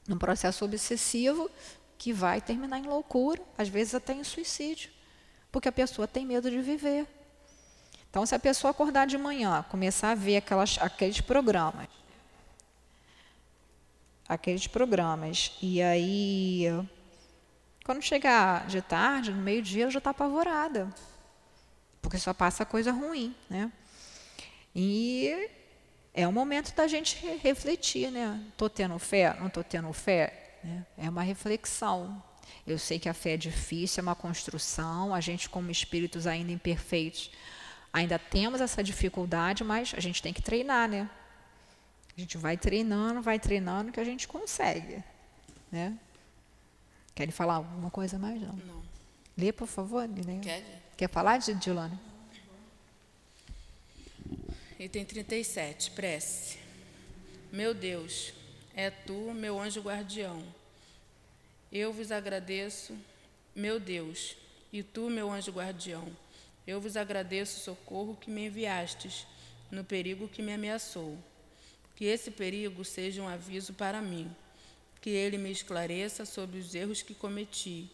[0.08, 1.50] Num processo obsessivo
[2.04, 4.90] que vai terminar em loucura, às vezes até em suicídio,
[5.50, 7.08] porque a pessoa tem medo de viver.
[8.10, 11.88] Então, se a pessoa acordar de manhã, começar a ver aquelas, aqueles programas
[14.28, 15.58] aqueles programas.
[15.62, 16.66] E aí,
[17.86, 20.94] quando chegar de tarde, no meio-dia, eu já está apavorada,
[22.02, 23.72] porque só passa coisa ruim, né?
[24.76, 25.50] E
[26.14, 28.44] é o momento da gente refletir, né?
[28.50, 29.34] Estou tendo fé?
[29.40, 30.43] Não estou tendo fé?
[30.64, 30.86] Né?
[30.98, 32.22] É uma reflexão.
[32.66, 35.14] Eu sei que a fé é difícil, é uma construção.
[35.14, 37.32] A gente, como espíritos ainda imperfeitos,
[37.92, 41.10] ainda temos essa dificuldade, mas a gente tem que treinar, né?
[42.16, 45.04] A gente vai treinando, vai treinando que a gente consegue.
[45.72, 45.98] Né?
[47.16, 48.40] Querem falar alguma coisa mais?
[48.40, 48.54] Não.
[48.54, 48.84] Não.
[49.38, 50.08] Lê, por favor.
[50.08, 50.40] Lê.
[50.40, 50.64] Quer?
[50.96, 52.00] Quer falar, Dilane?
[54.80, 56.60] Item 37, prece.
[57.52, 58.34] Meu Deus,
[58.76, 60.44] é tu, meu anjo guardião.
[61.72, 62.98] Eu vos agradeço,
[63.56, 64.36] meu Deus,
[64.72, 66.06] e tu, meu anjo guardião.
[66.66, 69.28] Eu vos agradeço o socorro que me enviastes
[69.70, 71.18] no perigo que me ameaçou.
[71.96, 74.34] Que esse perigo seja um aviso para mim,
[75.02, 77.90] que ele me esclareça sobre os erros que cometi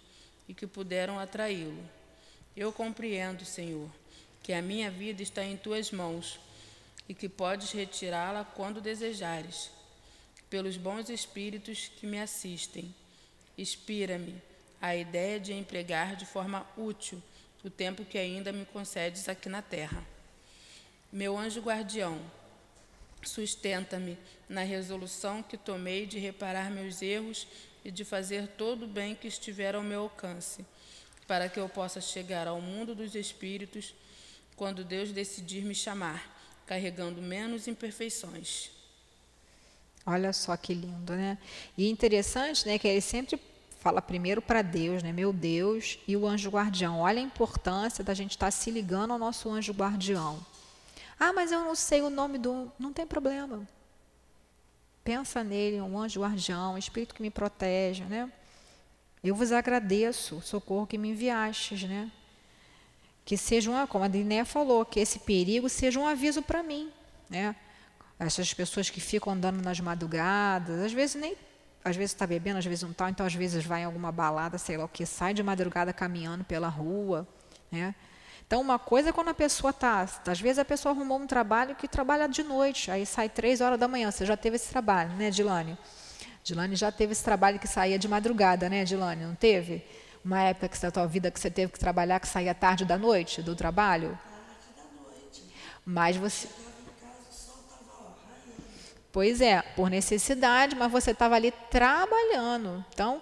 [0.47, 1.83] e que puderam atraí-lo.
[2.55, 3.89] Eu compreendo, Senhor,
[4.41, 6.39] que a minha vida está em tuas mãos
[7.07, 9.71] e que podes retirá-la quando desejares.
[10.49, 12.93] Pelos bons espíritos que me assistem,
[13.57, 14.41] inspira-me
[14.81, 17.21] a ideia de empregar de forma útil
[17.63, 20.03] o tempo que ainda me concedes aqui na terra.
[21.11, 22.19] Meu anjo guardião,
[23.23, 27.47] Sustenta-me na resolução que tomei de reparar meus erros
[27.83, 30.65] e de fazer todo o bem que estiver ao meu alcance,
[31.27, 33.93] para que eu possa chegar ao mundo dos espíritos
[34.55, 38.71] quando Deus decidir me chamar, carregando menos imperfeições.
[40.09, 41.37] Olha só que lindo, né?
[41.77, 43.39] E interessante, né, que ele sempre
[43.79, 47.01] fala primeiro para Deus, né, meu Deus, e o anjo guardião.
[47.01, 50.43] Olha a importância da gente estar tá se ligando ao nosso anjo guardião.
[51.19, 52.71] Ah, mas eu não sei o nome do.
[52.79, 53.67] Não tem problema.
[55.03, 58.31] Pensa nele, um anjo guardião, um espírito que me protege, né?
[59.23, 62.11] Eu vos agradeço o socorro que me enviastes, né?
[63.23, 66.91] Que seja uma, como a Diné falou, que esse perigo seja um aviso para mim,
[67.29, 67.55] né?
[68.19, 71.35] Essas pessoas que ficam andando nas madrugadas, às vezes nem,
[71.83, 74.57] às vezes está bebendo, às vezes não está, então às vezes vai em alguma balada,
[74.57, 77.27] sei lá o que, sai de madrugada caminhando pela rua,
[77.71, 77.95] né?
[78.45, 80.07] Então, uma coisa é quando a pessoa está.
[80.25, 83.79] Às vezes a pessoa arrumou um trabalho que trabalha de noite, aí sai três horas
[83.79, 84.09] da manhã.
[84.09, 85.77] Você já teve esse trabalho, né, Dilane?
[86.43, 89.23] Dilane já teve esse trabalho que saía de madrugada, né, Dilane?
[89.23, 89.85] Não teve?
[90.23, 92.97] uma época que da tua vida que você teve que trabalhar, que saía tarde da
[92.97, 94.09] noite do trabalho?
[94.09, 95.43] Tarde da noite.
[95.85, 96.47] Mas você.
[96.47, 98.63] Chegava em casa, o sol estava ó, raiando.
[99.11, 102.85] Pois é, por necessidade, mas você estava ali trabalhando.
[102.93, 103.21] Então,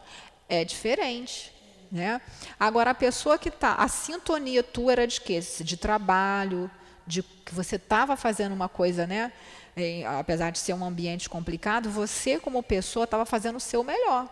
[0.50, 1.54] é diferente.
[1.90, 2.20] Né?
[2.60, 3.76] Agora, a pessoa que está.
[3.76, 5.40] A sintonia tua era de quê?
[5.62, 6.70] De trabalho,
[7.06, 9.32] de que você estava fazendo uma coisa, né?
[9.76, 14.28] Em- apesar de ser um ambiente complicado, você, como pessoa, estava fazendo o seu melhor.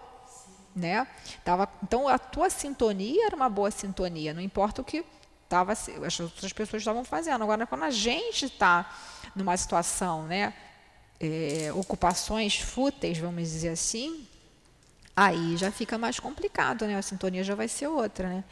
[0.75, 1.07] Né?
[1.45, 5.05] Tava, então, a tua sintonia era uma boa sintonia, não importa o que
[5.47, 7.41] tava, as outras pessoas estavam fazendo.
[7.41, 8.91] Agora, quando a gente está
[9.33, 10.53] numa situação, né?
[11.19, 14.27] É, ocupações fúteis, vamos dizer assim,
[15.15, 16.97] aí já fica mais complicado, né?
[16.97, 18.43] A sintonia já vai ser outra, né?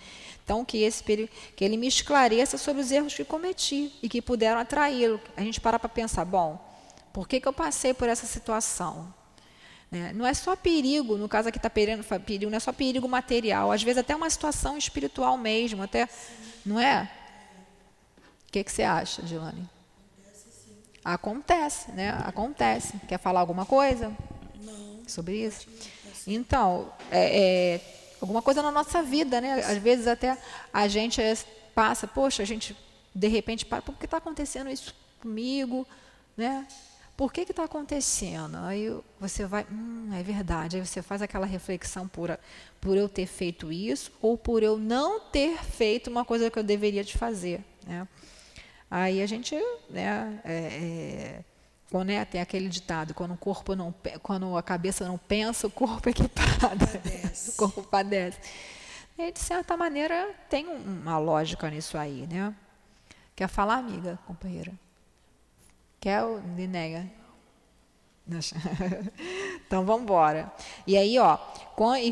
[0.43, 4.60] Então que esse que ele me esclareça sobre os erros que cometi e que puderam
[4.60, 5.19] atraí-lo.
[5.36, 6.60] A gente para para pensar, bom,
[7.12, 9.13] por que, que eu passei por essa situação?
[9.91, 10.12] Né?
[10.13, 12.02] Não é só perigo, no caso aqui está perigo,
[12.49, 16.10] não é só perigo material, às vezes até uma situação espiritual mesmo, até,
[16.65, 17.10] não é?
[18.47, 19.69] O que, que você acha, Dilane?
[21.04, 22.10] Acontece, né?
[22.26, 22.94] Acontece.
[23.08, 24.12] Quer falar alguma coisa?
[25.08, 25.68] Sobre isso?
[26.26, 27.82] Então, é, é,
[28.22, 29.56] alguma coisa na nossa vida, né?
[29.56, 30.38] Às vezes até
[30.72, 31.22] a gente
[31.76, 32.76] passa, poxa, a gente
[33.13, 35.86] de repente para, por que está acontecendo isso comigo,
[36.38, 36.66] né?
[37.18, 38.58] Por que está acontecendo?
[38.63, 38.89] Aí
[39.20, 40.78] você vai, hum, é verdade.
[40.78, 42.39] Aí você faz aquela reflexão por, a-
[42.82, 46.63] por eu ter feito isso ou por eu não ter feito uma coisa que eu
[46.63, 48.08] deveria de fazer, né?
[48.96, 49.56] Aí a gente,
[49.90, 51.44] né, é, é,
[51.90, 55.72] quando, né, tem aquele ditado, quando o corpo não, quando a cabeça não pensa, o
[55.72, 57.50] corpo é que padece.
[57.50, 58.38] o corpo padece.
[59.18, 62.54] E, de certa maneira, tem um- uma lógica nisso aí, né?
[63.36, 64.72] Quer falar, amiga, companheira?
[66.00, 66.22] Quer,
[66.56, 67.12] Linéia?
[69.66, 70.52] Então vamos embora.
[70.86, 71.36] E aí, ó,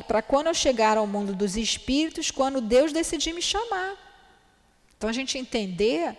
[0.07, 3.95] para quando eu chegar ao mundo dos espíritos, quando Deus decidir me chamar.
[4.97, 6.17] Então a gente entender,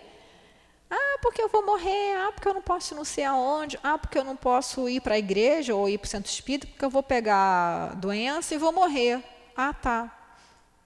[1.22, 4.18] porque eu vou morrer, ah, porque eu não posso ir não sei aonde, ah, porque
[4.18, 6.90] eu não posso ir para a igreja ou ir para o centro espírita, porque eu
[6.90, 9.22] vou pegar doença e vou morrer.
[9.56, 10.10] Ah, tá.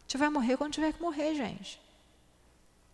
[0.07, 1.87] Gente vai morrer quando tiver que morrer, gente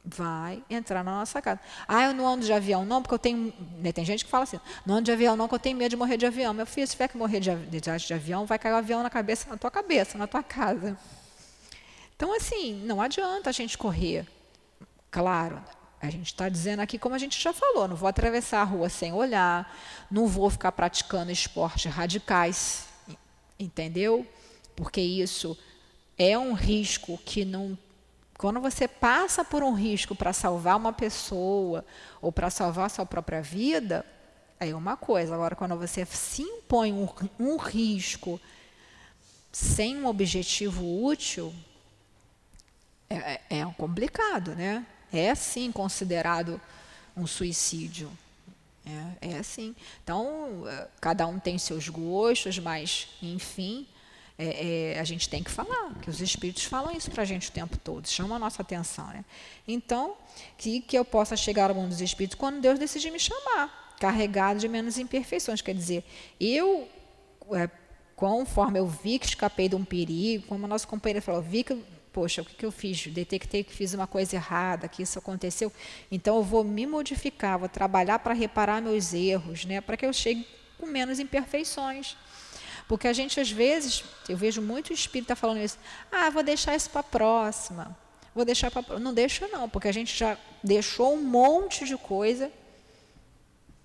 [0.05, 1.61] vai entrar na nossa casa.
[1.87, 3.52] Ah, eu não ando de avião não, porque eu tenho...
[3.78, 5.90] né, Tem gente que fala assim, não ando de avião não, porque eu tenho medo
[5.90, 6.52] de morrer de avião.
[6.52, 9.11] Meu filho, se tiver que morrer de, de, de avião, vai cair o avião na
[9.11, 10.98] cabeça, na tua cabeça, na tua casa.
[12.16, 14.26] Então, assim, não adianta a gente correr.
[15.11, 15.62] Claro,
[16.02, 18.88] a gente está dizendo aqui, como a gente já falou, não vou atravessar a rua
[18.88, 19.72] sem olhar,
[20.10, 22.88] não vou ficar praticando esportes radicais,
[23.56, 24.26] entendeu?
[24.74, 25.56] Porque isso
[26.18, 27.78] é um risco que não.
[28.36, 31.84] Quando você passa por um risco para salvar uma pessoa
[32.20, 34.04] ou para salvar a sua própria vida,
[34.58, 35.32] é uma coisa.
[35.32, 38.40] Agora, quando você se impõe um, um risco
[39.52, 41.54] sem um objetivo útil,
[43.08, 44.84] é, é é complicado, né?
[45.12, 46.61] É sim considerado
[47.16, 48.11] um suicídio.
[49.20, 49.75] É, é sim.
[50.03, 53.87] Então, eh, cada um tem seus gostos, mas, enfim,
[54.38, 57.48] é, é, a gente tem que falar, que os espíritos falam isso para a gente
[57.48, 59.07] o tempo todo, chamam a nossa atenção.
[59.09, 59.25] Né?
[59.68, 60.16] Então,
[60.59, 64.59] que, que eu possa chegar ao mundo dos espíritos quando Deus decidir me chamar, carregado
[64.59, 65.61] de menos imperfeições.
[65.61, 66.05] Quer dizer,
[66.40, 66.88] eu,
[67.53, 67.70] é,
[68.16, 71.81] conforme eu vi que escapei de um perigo, como a nossa companheira falou, vi que,
[72.12, 73.07] poxa, o que, que eu fiz?
[73.07, 75.72] Detectei que fiz uma coisa errada, que isso aconteceu.
[76.11, 79.81] Então, eu vou me modificar, vou trabalhar para reparar meus erros, né?
[79.81, 80.46] para que eu chegue
[80.79, 82.16] com menos imperfeições.
[82.87, 85.79] Porque a gente, às vezes, eu vejo muito espírita falando isso,
[86.11, 87.96] ah, vou deixar isso para a próxima.
[88.35, 92.51] Vou deixar para Não deixa não, porque a gente já deixou um monte de coisa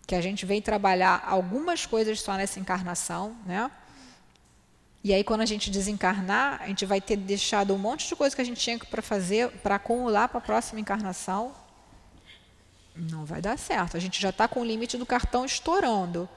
[0.05, 3.69] que a gente vem trabalhar algumas coisas só nessa encarnação, né?
[5.07, 8.35] E aí quando a gente desencarnar, a gente vai ter deixado um monte de coisa
[8.35, 11.55] que a gente tinha para fazer, para acumular para a próxima encarnação.
[12.93, 13.95] Não vai dar certo.
[13.95, 16.27] A gente já está com o limite do cartão estourando.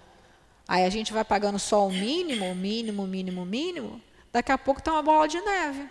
[0.69, 4.01] Aí a gente vai pagando só o mínimo, mínimo, mínimo, mínimo.
[4.31, 5.89] Daqui a pouco está uma bola de neve.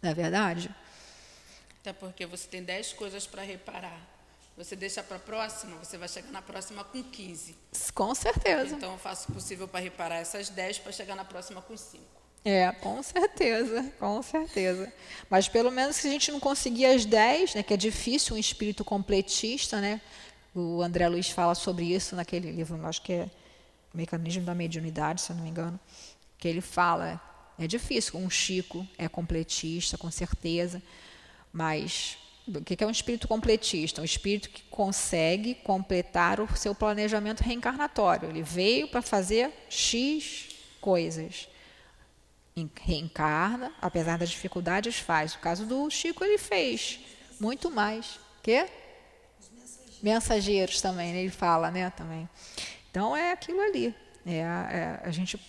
[0.00, 0.70] Não é verdade?
[1.80, 3.98] Até porque você tem 10 coisas para reparar.
[4.56, 7.56] Você deixa para a próxima, você vai chegar na próxima com 15.
[7.92, 8.76] Com certeza.
[8.76, 12.02] Então eu faço o possível para reparar essas 10 para chegar na próxima com 5.
[12.44, 14.92] É, com certeza, com certeza.
[15.28, 18.38] Mas pelo menos se a gente não conseguir as 10, né, que é difícil um
[18.38, 20.00] espírito completista, né?
[20.54, 23.30] O André Luiz fala sobre isso naquele livro, acho que é
[23.92, 25.80] Mecanismo da Mediunidade, se eu não me engano,
[26.38, 27.20] que ele fala,
[27.58, 30.82] é difícil, um Chico é completista, com certeza,
[31.52, 34.02] mas o que é um espírito completista?
[34.02, 38.28] Um espírito que consegue completar o seu planejamento reencarnatório.
[38.28, 40.48] Ele veio para fazer X
[40.80, 41.48] coisas.
[42.82, 45.34] reencarna, apesar das dificuldades, faz.
[45.34, 47.00] O caso do Chico, ele fez
[47.40, 48.20] muito mais.
[48.42, 48.68] Quê?
[49.40, 50.02] Mensageiros.
[50.02, 51.20] mensageiros também, né?
[51.20, 52.28] ele fala, né, também.
[52.90, 53.94] Então é aquilo ali.
[54.26, 55.40] É, é, a gente,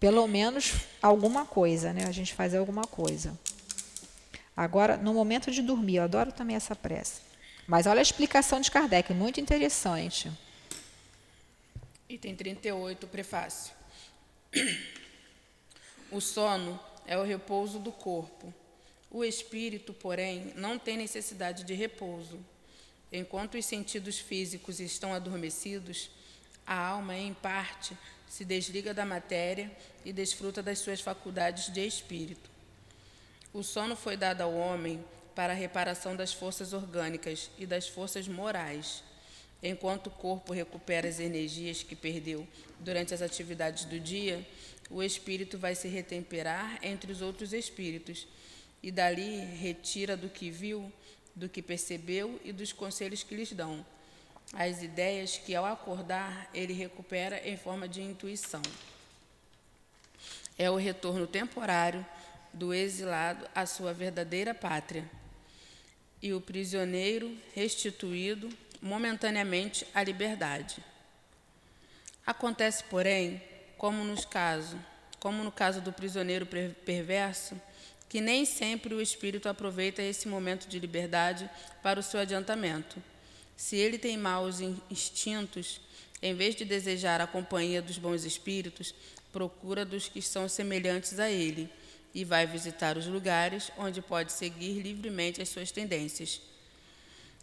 [0.00, 2.04] pelo menos, alguma coisa, né?
[2.06, 3.38] A gente faz alguma coisa.
[4.56, 7.20] Agora, no momento de dormir, eu adoro também essa prece.
[7.66, 10.30] Mas olha a explicação de Kardec, muito interessante.
[12.08, 13.74] Item 38, prefácio.
[16.10, 18.54] O sono é o repouso do corpo.
[19.10, 22.38] O espírito, porém, não tem necessidade de repouso.
[23.12, 26.10] Enquanto os sentidos físicos estão adormecidos,
[26.66, 27.96] a alma, em parte,
[28.28, 29.70] se desliga da matéria
[30.04, 32.55] e desfruta das suas faculdades de espírito.
[33.56, 35.02] O sono foi dado ao homem
[35.34, 39.02] para a reparação das forças orgânicas e das forças morais.
[39.62, 42.46] Enquanto o corpo recupera as energias que perdeu
[42.80, 44.46] durante as atividades do dia,
[44.90, 48.28] o espírito vai se retemperar entre os outros espíritos
[48.82, 50.92] e dali retira do que viu,
[51.34, 53.86] do que percebeu e dos conselhos que lhes dão,
[54.52, 58.60] as ideias que ao acordar ele recupera em forma de intuição.
[60.58, 62.04] É o retorno temporário
[62.56, 65.08] do exilado à sua verdadeira pátria
[66.22, 68.48] e o prisioneiro restituído
[68.80, 70.82] momentaneamente à liberdade.
[72.26, 73.42] Acontece, porém,
[73.76, 74.78] como, nos caso,
[75.20, 77.60] como no caso do prisioneiro perverso,
[78.08, 81.48] que nem sempre o espírito aproveita esse momento de liberdade
[81.82, 83.02] para o seu adiantamento.
[83.54, 85.80] Se ele tem maus instintos,
[86.22, 88.94] em vez de desejar a companhia dos bons espíritos,
[89.30, 91.70] procura dos que são semelhantes a ele
[92.16, 96.40] e vai visitar os lugares onde pode seguir livremente as suas tendências.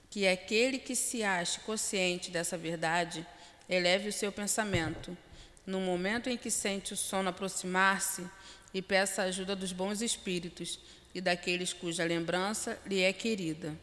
[0.09, 3.23] Que aquele que se ache consciente dessa verdade
[3.69, 5.15] eleve o seu pensamento.
[5.63, 8.27] No momento em que sente o sono aproximar-se,
[8.73, 10.79] e peça a ajuda dos bons espíritos
[11.13, 13.77] e daqueles cuja lembrança lhe é querida,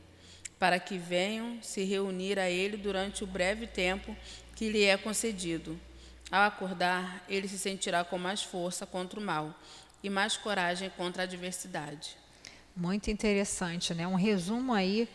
[0.58, 4.16] para que venham se reunir a ele durante o breve tempo
[4.56, 5.80] que lhe é concedido.
[6.32, 9.56] Ao acordar, ele se sentirá com mais força contra o mal
[10.02, 12.16] e mais coragem contra a adversidade.
[12.76, 14.06] Muito interessante, né?
[14.06, 15.08] Um resumo aí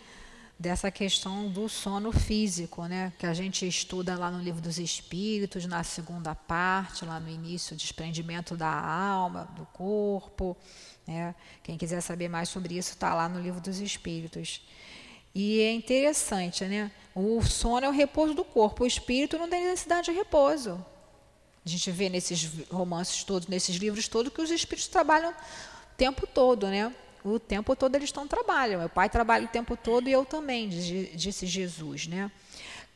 [0.58, 3.12] dessa questão do sono físico, né?
[3.18, 7.76] Que a gente estuda lá no livro dos Espíritos, na segunda parte, lá no início,
[7.76, 10.56] desprendimento da alma, do corpo.
[11.06, 11.36] Né?
[11.64, 14.62] Quem quiser saber mais sobre isso está lá no livro dos Espíritos.
[15.34, 16.90] E é interessante, né?
[17.14, 20.84] O sono é o repouso do corpo, o espírito não tem necessidade de repouso.
[21.66, 26.28] A gente vê nesses romances todos, nesses livros todos, que os espíritos trabalham o tempo
[26.28, 26.94] todo, né?
[27.24, 28.80] O tempo todo eles estão trabalham.
[28.80, 32.30] Meu pai trabalha o tempo todo e eu também, disse Jesus, né?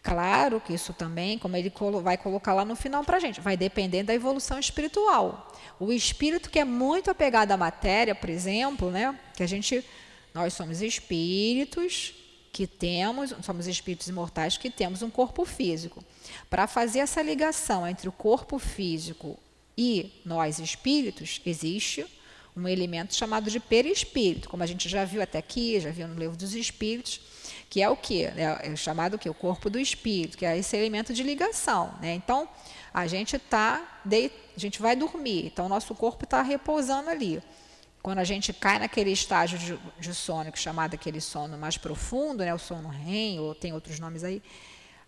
[0.03, 3.57] Claro que isso também, como ele vai colocar lá no final para a gente, vai
[3.57, 5.51] depender da evolução espiritual.
[5.79, 9.17] O espírito que é muito apegado à matéria, por exemplo, né?
[9.35, 9.83] Que a gente,
[10.33, 12.13] nós somos espíritos
[12.59, 16.03] que temos, somos espíritos imortais que temos um corpo físico.
[16.49, 19.39] Para fazer essa ligação entre o corpo físico
[19.77, 22.05] e nós espíritos, existe
[22.57, 26.19] um elemento chamado de perispírito, como a gente já viu até aqui, já viu no
[26.19, 27.21] livro dos espíritos,
[27.69, 28.25] que é o que?
[28.25, 29.29] É, é chamado o que?
[29.29, 31.95] O corpo do espírito, que é esse elemento de ligação.
[32.01, 32.13] Né?
[32.13, 32.45] Então,
[32.93, 37.41] a gente tá, a gente vai dormir, então nosso corpo está repousando ali.
[38.01, 41.77] Quando a gente cai naquele estágio de, de sono, que é chamado aquele sono mais
[41.77, 44.41] profundo, né, o sono REM, ou tem outros nomes aí,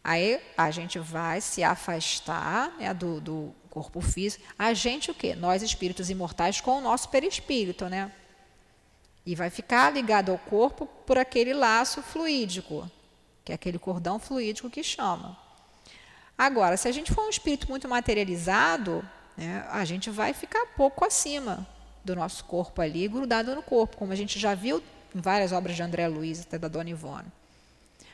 [0.04, 4.44] aí a gente vai se afastar né, do, do corpo físico.
[4.60, 5.36] A gente o quê?
[5.36, 8.12] Nós, espíritos imortais, com o nosso perispírito, né?
[9.26, 12.92] E vai ficar ligado ao corpo por aquele laço fluídico,
[13.46, 15.38] que é aquele cordão fluídico que chama.
[16.38, 21.06] Agora, se a gente for um espírito muito materializado, né, a gente vai ficar pouco
[21.06, 21.66] acima
[22.04, 24.82] do nosso corpo ali, grudado no corpo, como a gente já viu
[25.16, 27.32] em várias obras de André Luiz, até da Dona Ivone.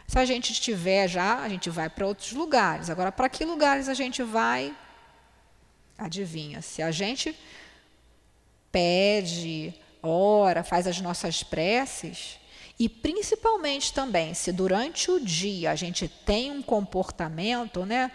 [0.08, 2.90] Se a gente estiver já, a gente vai para outros lugares.
[2.90, 4.76] Agora, para que lugares a gente vai?
[5.98, 6.62] Adivinha?
[6.62, 7.38] Se a gente
[8.72, 12.40] pede, ora, faz as nossas preces,
[12.80, 18.12] e principalmente também, se durante o dia a gente tem um comportamento, né,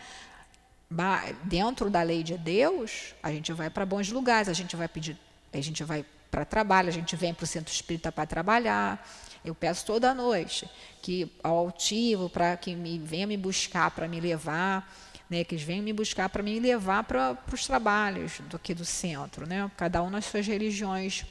[1.45, 5.19] dentro da lei de Deus, a gente vai para bons lugares, a gente vai pedir
[5.53, 9.07] a gente vai para trabalho, a gente vem para o centro espírita para trabalhar.
[9.45, 10.69] Eu peço toda noite
[11.03, 14.91] que ao altivo para que me venha me buscar para me levar,
[15.29, 18.85] né, que eles venham me buscar para me levar para os trabalhos do aqui do
[18.85, 21.27] centro, né, cada um nas suas religiões,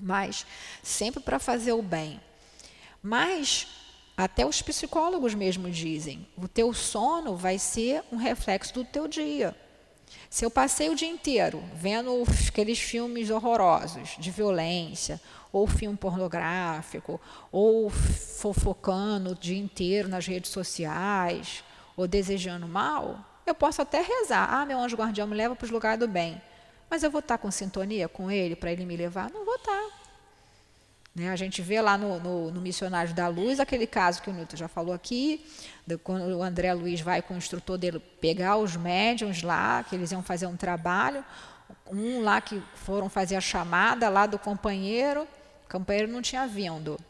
[0.00, 0.44] mas
[0.82, 2.20] sempre para fazer o bem.
[3.02, 3.68] Mas
[4.16, 9.54] até os psicólogos mesmo dizem, o teu sono vai ser um reflexo do teu dia.
[10.36, 15.18] Se eu passei o dia inteiro vendo aqueles filmes horrorosos de violência,
[15.50, 17.18] ou filme pornográfico,
[17.50, 21.64] ou fofocando o dia inteiro nas redes sociais,
[21.96, 24.46] ou desejando mal, eu posso até rezar.
[24.52, 26.38] Ah, meu anjo guardião me leva para os lugares do bem.
[26.90, 29.30] Mas eu vou estar com sintonia com ele para ele me levar?
[29.30, 29.85] Não vou estar.
[31.16, 31.30] Né?
[31.30, 34.56] A gente vê lá no, no, no Missionário da Luz aquele caso que o Newton
[34.56, 35.46] já falou aqui,
[36.04, 40.12] quando o André Luiz vai com o instrutor dele pegar os médiums lá, que eles
[40.12, 41.24] iam fazer um trabalho,
[41.90, 45.26] um lá que foram fazer a chamada lá do companheiro,
[45.66, 47.00] o companheiro não tinha vindo,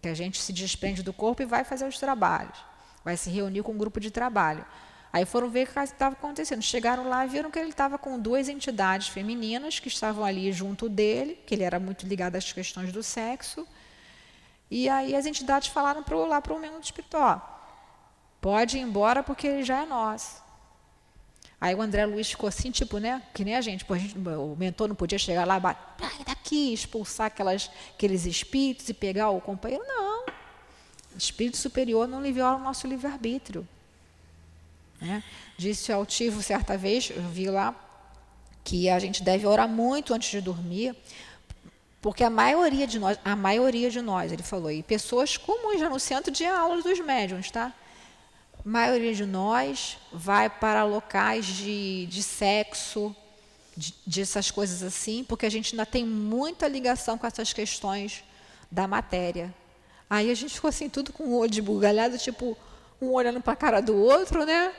[0.00, 2.58] que a gente se desprende do corpo e vai fazer os trabalhos,
[3.04, 4.66] vai se reunir com um grupo de trabalho.
[5.12, 6.62] Aí foram ver o que estava acontecendo.
[6.62, 10.88] Chegaram lá e viram que ele estava com duas entidades femininas que estavam ali junto
[10.88, 13.66] dele, que ele era muito ligado às questões do sexo.
[14.70, 17.62] E aí as entidades falaram pro, lá para o mundo espiritual:
[18.40, 20.40] pode ir embora porque ele já é nosso.
[21.60, 23.22] Aí o André Luiz ficou assim, tipo, né?
[23.34, 26.72] Que nem a gente, pô, a gente o mentor não podia chegar lá, bater, daqui,
[26.72, 29.84] expulsar aquelas, aqueles espíritos e pegar o companheiro.
[29.86, 30.24] Não.
[31.16, 33.68] Espírito superior não viola o nosso livre-arbítrio.
[35.02, 35.22] Né?
[35.58, 37.74] Disse altivo certa vez, eu vi lá,
[38.62, 40.94] que a gente deve orar muito antes de dormir,
[42.00, 45.90] porque a maioria de nós, a maioria de nós, ele falou, e pessoas comuns já
[45.90, 47.72] no centro de aulas dos médiums, tá?
[48.64, 53.14] A maioria de nós vai para locais de, de sexo,
[53.76, 58.22] de, dessas coisas assim, porque a gente ainda tem muita ligação com essas questões
[58.70, 59.52] da matéria.
[60.08, 62.56] Aí a gente ficou assim, tudo com o olho de bugalhado, tipo,
[63.00, 64.72] um olhando para a cara do outro, né?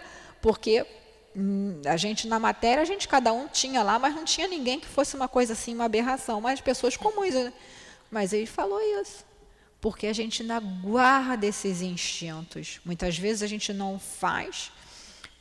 [0.43, 0.85] Porque
[1.33, 4.77] hum, a gente, na matéria, a gente, cada um tinha lá, mas não tinha ninguém
[4.77, 7.33] que fosse uma coisa assim, uma aberração, mas pessoas comuns.
[7.33, 7.53] Né?
[8.11, 9.25] Mas ele falou isso.
[9.79, 12.81] Porque a gente ainda guarda esses instintos.
[12.83, 14.69] Muitas vezes a gente não faz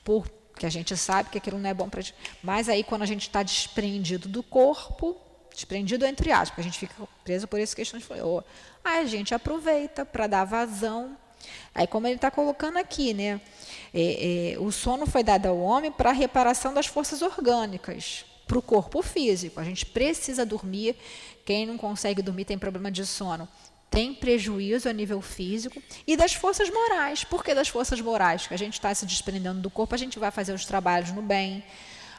[0.04, 2.14] porque a gente sabe que aquilo não é bom para gente.
[2.40, 5.16] Mas aí, quando a gente está desprendido do corpo,
[5.52, 6.94] desprendido entre aspas, a gente fica
[7.24, 8.42] preso por essa questão de oh,
[8.84, 11.16] aí a gente aproveita para dar vazão.
[11.74, 13.40] Aí, como ele está colocando aqui, né?
[13.94, 18.58] É, é, o sono foi dado ao homem para a reparação das forças orgânicas, para
[18.58, 19.60] o corpo físico.
[19.60, 20.96] A gente precisa dormir.
[21.44, 23.48] Quem não consegue dormir tem problema de sono
[23.92, 27.24] tem prejuízo a nível físico e das forças morais.
[27.24, 28.46] Por que das forças morais?
[28.46, 31.20] Que a gente está se desprendendo do corpo, a gente vai fazer os trabalhos no
[31.20, 31.62] bem,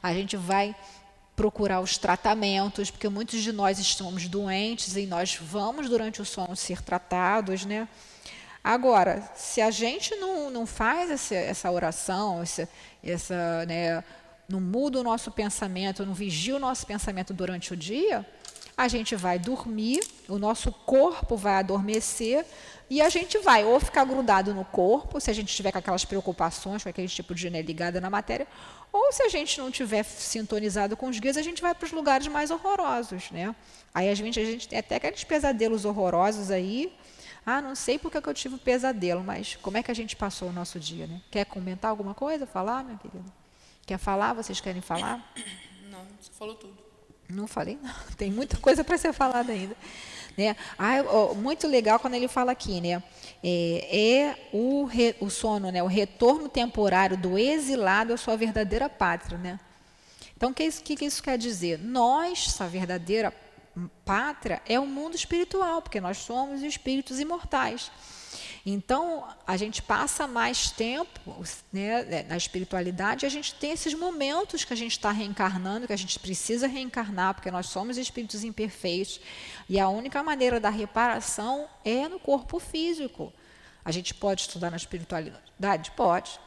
[0.01, 0.75] a gente vai
[1.35, 6.55] procurar os tratamentos, porque muitos de nós estamos doentes e nós vamos durante o sono
[6.55, 7.87] ser tratados, né?
[8.63, 12.69] Agora, se a gente não, não faz essa, essa oração, essa,
[13.03, 14.01] essa, né,
[14.47, 18.25] não muda o nosso pensamento, não vigia o nosso pensamento durante o dia,
[18.77, 22.45] a gente vai dormir, o nosso corpo vai adormecer
[22.89, 26.05] e a gente vai ou ficar grudado no corpo, se a gente tiver com aquelas
[26.05, 28.47] preocupações, com aquele tipo de né, ligada na matéria,
[28.91, 31.91] ou se a gente não tiver sintonizado com os guias, a gente vai para os
[31.91, 33.55] lugares mais horrorosos, né?
[33.93, 36.93] Aí a gente, a gente tem até aqueles pesadelos horrorosos aí.
[37.45, 40.15] Ah, não sei porque que eu tive um pesadelo, mas como é que a gente
[40.15, 41.21] passou o nosso dia, né?
[41.29, 42.45] Quer comentar alguma coisa?
[42.45, 43.29] Falar, minha querida?
[43.85, 44.33] Quer falar?
[44.33, 45.33] Vocês querem falar?
[45.91, 46.73] Não, você falou tudo.
[47.29, 47.93] Não falei, não.
[48.17, 49.75] Tem muita coisa para ser falada ainda.
[50.37, 50.55] Né?
[50.77, 53.01] Ah, oh, muito legal quando ele fala aqui, né?
[53.43, 55.83] É, é o, re, o sono, né?
[55.83, 59.37] o retorno temporário do exilado à sua verdadeira pátria.
[59.37, 59.59] Né?
[60.35, 61.77] Então, o que, que, que isso quer dizer?
[61.79, 63.31] Nós, essa verdadeira
[64.05, 67.91] pátria, é o mundo espiritual, porque nós somos espíritos imortais.
[68.65, 74.63] Então, a gente passa mais tempo né, é, na espiritualidade a gente tem esses momentos
[74.63, 79.19] que a gente está reencarnando, que a gente precisa reencarnar, porque nós somos espíritos imperfeitos.
[79.67, 83.33] E a única maneira da reparação é no corpo físico.
[83.83, 85.91] A gente pode estudar na espiritualidade?
[85.91, 86.39] Pode.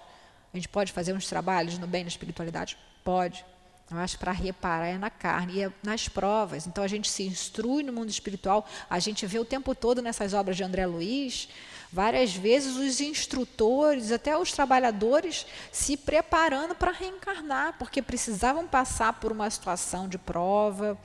[0.55, 2.79] A gente pode fazer uns trabalhos no bem na espiritualidade?
[3.05, 3.45] Pode.
[3.91, 6.67] Eu acho para reparar é na carne e é nas provas.
[6.67, 10.35] Então a gente se instrui no mundo espiritual, a gente vê o tempo todo nessas
[10.35, 11.49] obras de André Luiz
[11.93, 19.31] Várias vezes os instrutores, até os trabalhadores, se preparando para reencarnar, porque precisavam passar por
[19.31, 20.99] uma situação de prova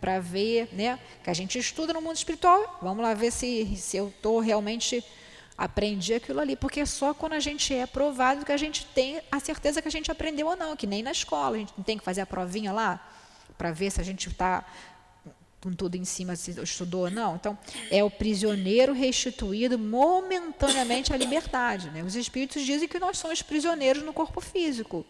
[0.00, 0.98] para ver, né?
[1.22, 2.78] Que a gente estuda no mundo espiritual.
[2.82, 5.04] Vamos lá ver se, se eu estou realmente
[5.64, 9.22] aprendi aquilo ali, porque é só quando a gente é provado que a gente tem
[9.30, 11.84] a certeza que a gente aprendeu ou não, que nem na escola, a gente não
[11.84, 13.00] tem que fazer a provinha lá
[13.56, 14.64] para ver se a gente está
[15.60, 17.36] com tudo em cima se estudou ou não.
[17.36, 17.56] Então,
[17.92, 21.90] é o prisioneiro restituído momentaneamente à liberdade.
[21.90, 22.02] Né?
[22.02, 25.06] Os espíritos dizem que nós somos prisioneiros no corpo físico.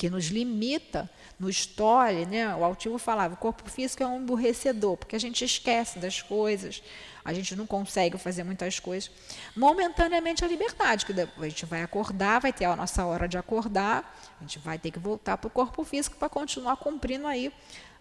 [0.00, 2.56] que nos limita, nos tolhe, né?
[2.56, 6.82] O altivo falava, o corpo físico é um emburrecedor, porque a gente esquece das coisas,
[7.24, 9.10] a gente não consegue fazer muitas coisas.
[9.54, 14.18] Momentaneamente a liberdade, que a gente vai acordar, vai ter a nossa hora de acordar,
[14.38, 17.52] a gente vai ter que voltar para o corpo físico para continuar cumprindo aí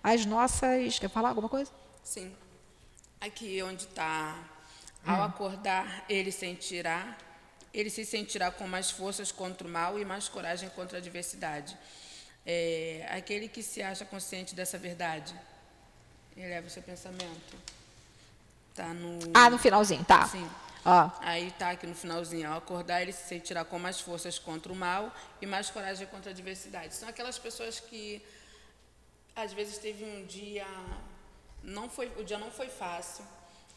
[0.04, 1.00] as nossas.
[1.00, 1.72] Quer falar alguma coisa?
[2.04, 2.34] Sim.
[3.20, 4.38] Aqui onde está,
[5.06, 5.24] ao hum.
[5.24, 7.18] acordar, ele sentirá,
[7.74, 11.78] ele se sentirá com mais forças contra o mal e mais coragem contra a adversidade.
[12.46, 15.36] É, aquele que se acha consciente dessa verdade,
[16.38, 17.79] eleva o seu pensamento.
[18.80, 19.20] Tá no.
[19.34, 20.26] Ah, no finalzinho, tá.
[20.26, 20.50] Sim.
[21.20, 24.76] Aí tá aqui no finalzinho, ao acordar ele se sentirá com mais forças contra o
[24.76, 26.96] mal e mais coragem contra a adversidade.
[26.96, 28.26] São aquelas pessoas que
[29.36, 30.66] às vezes teve um dia
[31.62, 33.26] não foi o dia não foi fácil,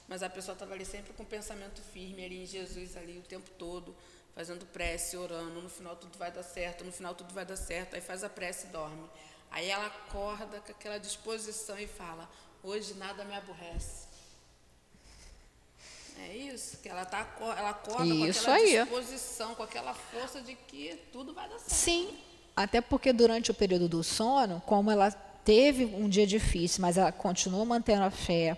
[0.07, 3.23] mas a pessoa estava ali sempre com o pensamento firme ali em Jesus ali o
[3.23, 3.97] tempo todo,
[4.37, 7.97] fazendo prece, orando, no final tudo vai dar certo, no final tudo vai dar certo,
[7.97, 9.11] aí faz a prece e dorme.
[9.51, 12.31] Aí ela acorda com aquela disposição e fala:
[12.63, 14.12] "Hoje nada me aborrece".
[16.19, 18.79] É isso, que ela, tá, ela acorda isso com aquela aí.
[18.85, 21.73] disposição, com aquela força de que tudo vai dar certo.
[21.73, 22.09] Sim,
[22.55, 27.11] até porque durante o período do sono, como ela teve um dia difícil, mas ela
[27.11, 28.57] continuou mantendo a fé,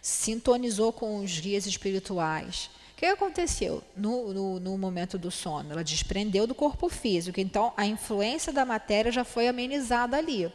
[0.00, 2.70] sintonizou com os guias espirituais.
[2.92, 5.72] O que aconteceu no, no, no, momento do sono?
[5.72, 10.52] Ela desprendeu do corpo físico, então a influência da matéria já foi amenizada ali.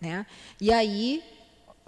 [0.00, 0.26] Né?
[0.60, 1.22] E aí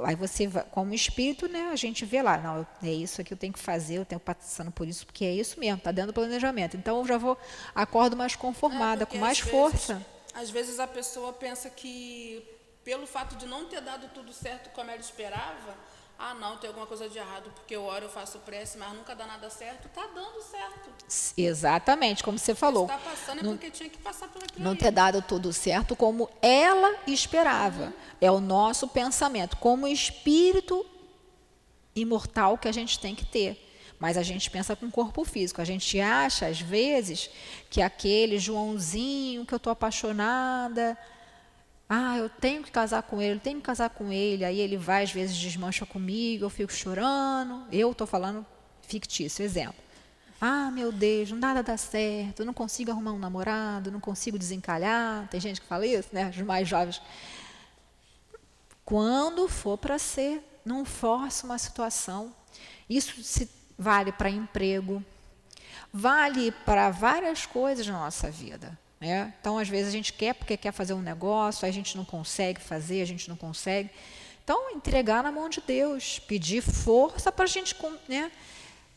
[0.04, 3.52] Aí você, como espírito, né, a gente vê lá, não, é isso que eu tenho
[3.52, 6.76] que fazer, eu tenho passando por isso, porque é isso mesmo, está dentro do planejamento.
[6.76, 7.38] Então eu já vou,
[7.74, 9.94] acordo mais conformada, é com mais força.
[9.94, 12.42] Vezes, às vezes a pessoa pensa que,
[12.84, 15.76] pelo fato de não ter dado tudo certo como ela esperava,
[16.24, 19.12] ah, não, tem alguma coisa de errado, porque eu oro, eu faço prece, mas nunca
[19.12, 19.88] dá nada certo.
[19.88, 20.88] Está dando certo.
[21.36, 22.84] Exatamente, como você falou.
[22.84, 26.30] Está passando é porque tinha que passar por aquilo Não ter dado tudo certo como
[26.40, 27.86] ela esperava.
[27.86, 27.92] Uhum.
[28.20, 30.86] É o nosso pensamento, como espírito
[31.96, 33.70] imortal que a gente tem que ter.
[33.98, 35.60] Mas a gente pensa com o corpo físico.
[35.60, 37.30] A gente acha, às vezes,
[37.68, 40.96] que aquele Joãozinho que eu estou apaixonada,
[41.88, 44.44] ah, eu tenho que casar com ele, eu tenho que casar com ele.
[44.44, 47.66] Aí ele vai, às vezes, desmancha comigo, eu fico chorando.
[47.70, 48.46] Eu estou falando
[48.82, 49.82] fictício, exemplo.
[50.40, 55.28] Ah, meu Deus, nada dá certo, não consigo arrumar um namorado, não consigo desencalhar.
[55.28, 56.30] Tem gente que fala isso, né?
[56.30, 57.00] Os mais jovens.
[58.84, 62.34] Quando for para ser, não force uma situação.
[62.90, 65.04] Isso se vale para emprego,
[65.92, 68.76] vale para várias coisas na nossa vida.
[69.02, 69.34] Né?
[69.40, 72.60] Então, às vezes, a gente quer porque quer fazer um negócio, a gente não consegue
[72.60, 73.90] fazer, a gente não consegue.
[74.44, 77.74] Então, entregar na mão de Deus, pedir força para a gente.
[78.08, 78.30] Né?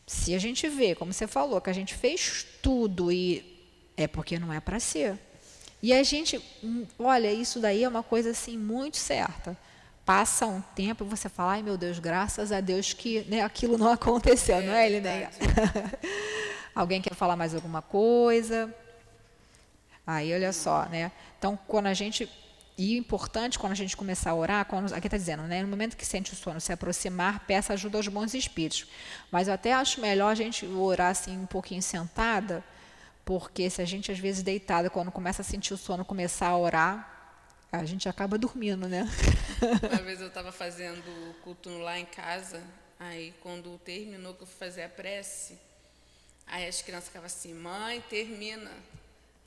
[0.06, 3.60] Se a gente vê, como você falou, que a gente fez tudo e
[3.96, 5.18] é porque não é para ser.
[5.82, 9.58] E a gente, hum, olha, isso daí é uma coisa assim muito certa.
[10.04, 13.76] Passa um tempo e você fala, ai meu Deus, graças a Deus que né, aquilo
[13.76, 15.30] não aconteceu, é, não é, Elineia?
[16.72, 18.72] Alguém quer falar mais alguma coisa?
[20.06, 21.10] Aí, olha só, né?
[21.38, 22.28] Então, quando a gente
[22.78, 25.96] e importante quando a gente começar a orar, quando, aqui está dizendo, né, no momento
[25.96, 28.86] que sente o sono se aproximar, peça ajuda aos bons espíritos.
[29.30, 32.62] Mas eu até acho melhor a gente orar assim um pouquinho sentada,
[33.24, 36.58] porque se a gente às vezes deitada, quando começa a sentir o sono, começar a
[36.58, 37.12] orar,
[37.72, 39.08] a gente acaba dormindo, né?
[39.90, 42.62] Uma vez eu estava fazendo o culto lá em casa,
[43.00, 45.58] aí quando terminou que eu fui fazer a prece,
[46.46, 48.70] aí as crianças ficavam assim, mãe, termina.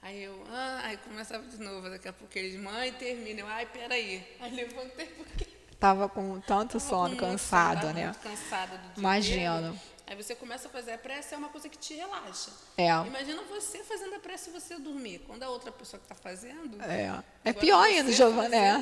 [0.01, 3.41] Aí eu, ah, aí começava de novo, daqui a pouco eles, mãe, termina.
[3.41, 4.25] Eu, ai, peraí.
[4.39, 5.47] Aí levantei porque.
[5.79, 8.05] Tava com tanto Tava sono, com cansado, sono, né?
[8.05, 9.79] Muito cansada do dia Imagino.
[10.09, 12.49] Aí você começa a fazer a prece, é uma coisa que te relaxa.
[12.75, 12.87] É.
[12.87, 15.19] Imagina você fazendo a prece e você dormir.
[15.27, 16.81] Quando a outra pessoa que está fazendo.
[16.81, 17.23] É.
[17.45, 18.55] É pior ainda, Giovana.
[18.55, 18.73] É.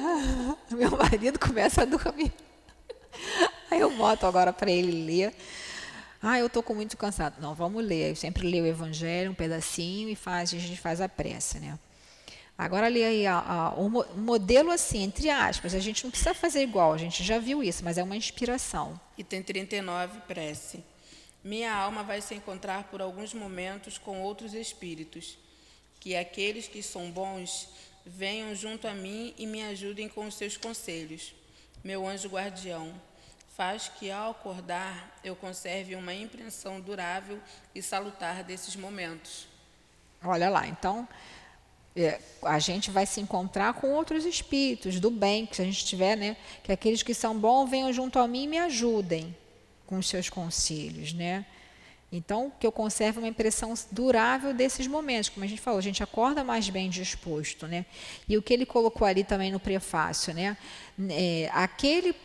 [0.73, 2.31] Meu marido começa a dormir.
[3.69, 5.35] Aí eu boto agora para ele ler.
[6.21, 7.39] Ah, eu estou com muito cansado.
[7.39, 8.11] Não, vamos ler.
[8.11, 11.77] Eu sempre leio o Evangelho, um pedacinho, e faz, a gente faz a prece, né?
[12.57, 13.89] Agora lê aí a, um
[14.19, 15.75] modelo assim, entre aspas.
[15.75, 18.99] A gente não precisa fazer igual, a gente já viu isso, mas é uma inspiração.
[19.15, 20.83] Item 39, prece.
[21.43, 25.37] Minha alma vai se encontrar por alguns momentos com outros espíritos.
[25.99, 27.69] Que aqueles que são bons
[28.03, 31.35] venham junto a mim e me ajudem com os seus conselhos.
[31.83, 32.93] Meu anjo guardião
[33.57, 37.39] faz que, ao acordar, eu conserve uma impressão durável
[37.73, 39.47] e salutar desses momentos.
[40.23, 41.07] Olha lá, então,
[41.95, 46.15] é, a gente vai se encontrar com outros espíritos do bem, que a gente tiver,
[46.15, 49.35] né, que aqueles que são bons venham junto a mim e me ajudem
[49.87, 51.43] com os seus conselhos, né?
[52.11, 56.01] Então, que eu conserve uma impressão durável desses momentos, como a gente falou, a gente
[56.01, 57.85] acorda mais bem disposto, né?
[58.29, 60.55] E o que ele colocou ali também no prefácio, né?
[61.09, 62.15] É, aquele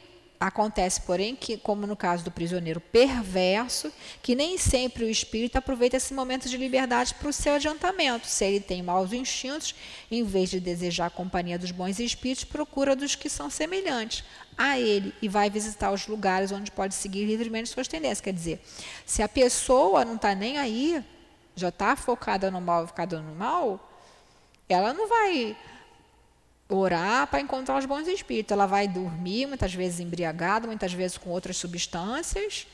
[0.42, 5.96] Acontece, porém, que, como no caso do prisioneiro perverso, que nem sempre o espírito aproveita
[5.96, 8.26] esse momento de liberdade para o seu adiantamento.
[8.26, 9.72] Se ele tem maus instintos,
[10.10, 14.24] em vez de desejar a companhia dos bons espíritos, procura dos que são semelhantes
[14.58, 18.20] a ele e vai visitar os lugares onde pode seguir livremente suas tendências.
[18.20, 18.60] Quer dizer,
[19.06, 21.04] se a pessoa não está nem aí,
[21.54, 23.92] já está focada no mal, focada no mal,
[24.68, 25.56] ela não vai
[26.72, 28.52] orar para encontrar os bons espíritos.
[28.52, 32.66] Ela vai dormir, muitas vezes embriagada, muitas vezes com outras substâncias,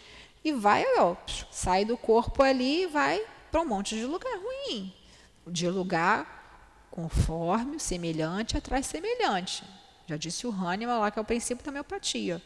[0.45, 1.17] e vai, ó,
[1.51, 3.21] sai do corpo ali e vai
[3.51, 4.93] para um monte de lugar ruim.
[5.47, 6.37] De lugar
[6.91, 9.65] conforme, semelhante, atrai semelhante.
[10.07, 12.43] Já disse o Hahnemann lá que é o princípio da homeopatia.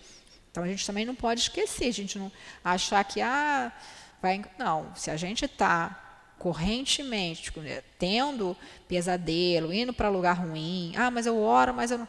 [0.50, 2.30] Então a gente também não pode esquecer, a gente não
[2.62, 3.72] achar que ah,
[4.20, 6.11] vai, não, se a gente está
[6.42, 8.56] correntemente, né, tendo
[8.88, 12.08] pesadelo, indo para lugar ruim, ah, mas eu oro, mas eu não.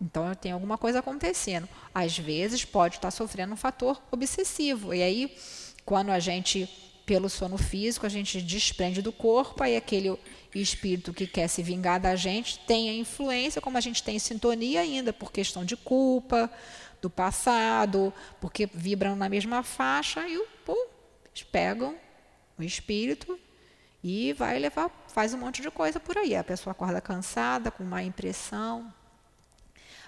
[0.00, 1.68] Então tem alguma coisa acontecendo.
[1.94, 4.94] Às vezes pode estar sofrendo um fator obsessivo.
[4.94, 5.36] E aí,
[5.84, 6.66] quando a gente,
[7.04, 10.18] pelo sono físico, a gente desprende do corpo, aí aquele
[10.54, 14.80] espírito que quer se vingar da gente tem a influência, como a gente tem sintonia
[14.80, 16.50] ainda, por questão de culpa,
[17.02, 18.10] do passado,
[18.40, 20.86] porque vibram na mesma faixa e pum,
[21.26, 21.94] eles pegam
[22.58, 23.38] o espírito
[24.08, 26.36] e vai levar, faz um monte de coisa por aí.
[26.36, 28.94] A pessoa acorda cansada, com má impressão.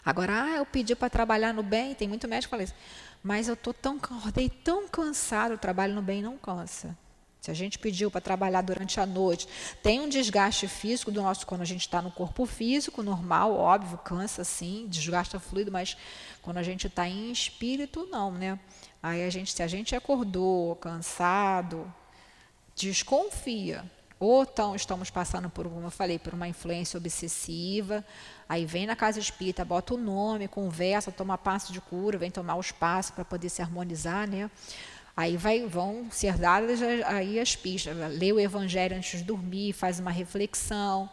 [0.04, 2.74] Agora, ah, eu pedi para trabalhar no bem, tem muito médico que fala isso.
[3.24, 6.96] Mas eu tô tão, acordei tão cansado, o trabalho no bem não cansa.
[7.40, 9.48] Se a gente pediu para trabalhar durante a noite,
[9.82, 13.98] tem um desgaste físico do nosso quando a gente está no corpo físico, normal, óbvio,
[13.98, 15.96] cansa sim, desgasta fluido, mas
[16.40, 18.60] quando a gente está em espírito, não, né?
[19.02, 21.92] Aí a gente, se a gente acordou cansado,
[22.86, 23.84] desconfia.
[24.20, 28.04] Ou então estamos passando por, como eu falei, por uma influência obsessiva,
[28.48, 32.56] aí vem na casa espírita, bota o nome, conversa, toma passo de cura, vem tomar
[32.56, 34.50] os passos para poder se harmonizar, né?
[35.16, 37.96] Aí vai, vão ser dadas aí as pistas.
[37.96, 41.08] Lê o evangelho antes de dormir, faz uma reflexão,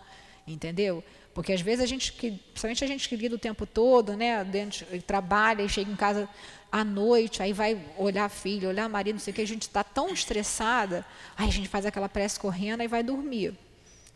[0.47, 1.03] entendeu?
[1.35, 4.85] Porque às vezes a gente, principalmente a gente que lida o tempo todo, né, dentro,
[5.01, 6.29] trabalha e chega em casa
[6.71, 9.47] à noite, aí vai olhar a filha, olhar a marido, não sei o que, a
[9.47, 11.05] gente está tão estressada,
[11.37, 13.53] aí a gente faz aquela prece correndo e vai dormir.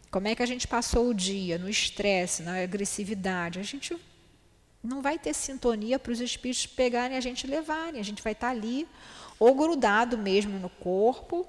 [0.09, 3.59] Como é que a gente passou o dia no estresse, na agressividade?
[3.59, 3.97] A gente
[4.81, 7.99] não vai ter sintonia para os espíritos pegarem a gente e levarem.
[7.99, 8.87] A gente vai estar tá ali,
[9.37, 11.45] ou grudado mesmo no corpo,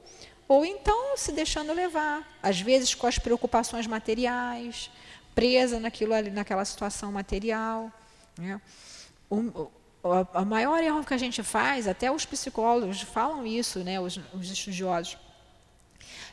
[0.49, 2.29] ou então se deixando levar.
[2.43, 4.91] Às vezes com as preocupações materiais,
[5.35, 7.93] presa naquilo ali, naquela situação material.
[8.39, 8.61] Né?
[9.31, 9.69] Um,
[10.35, 14.51] a maior erro que a gente faz, até os psicólogos falam isso, né, os, os
[14.51, 15.19] estudiosos,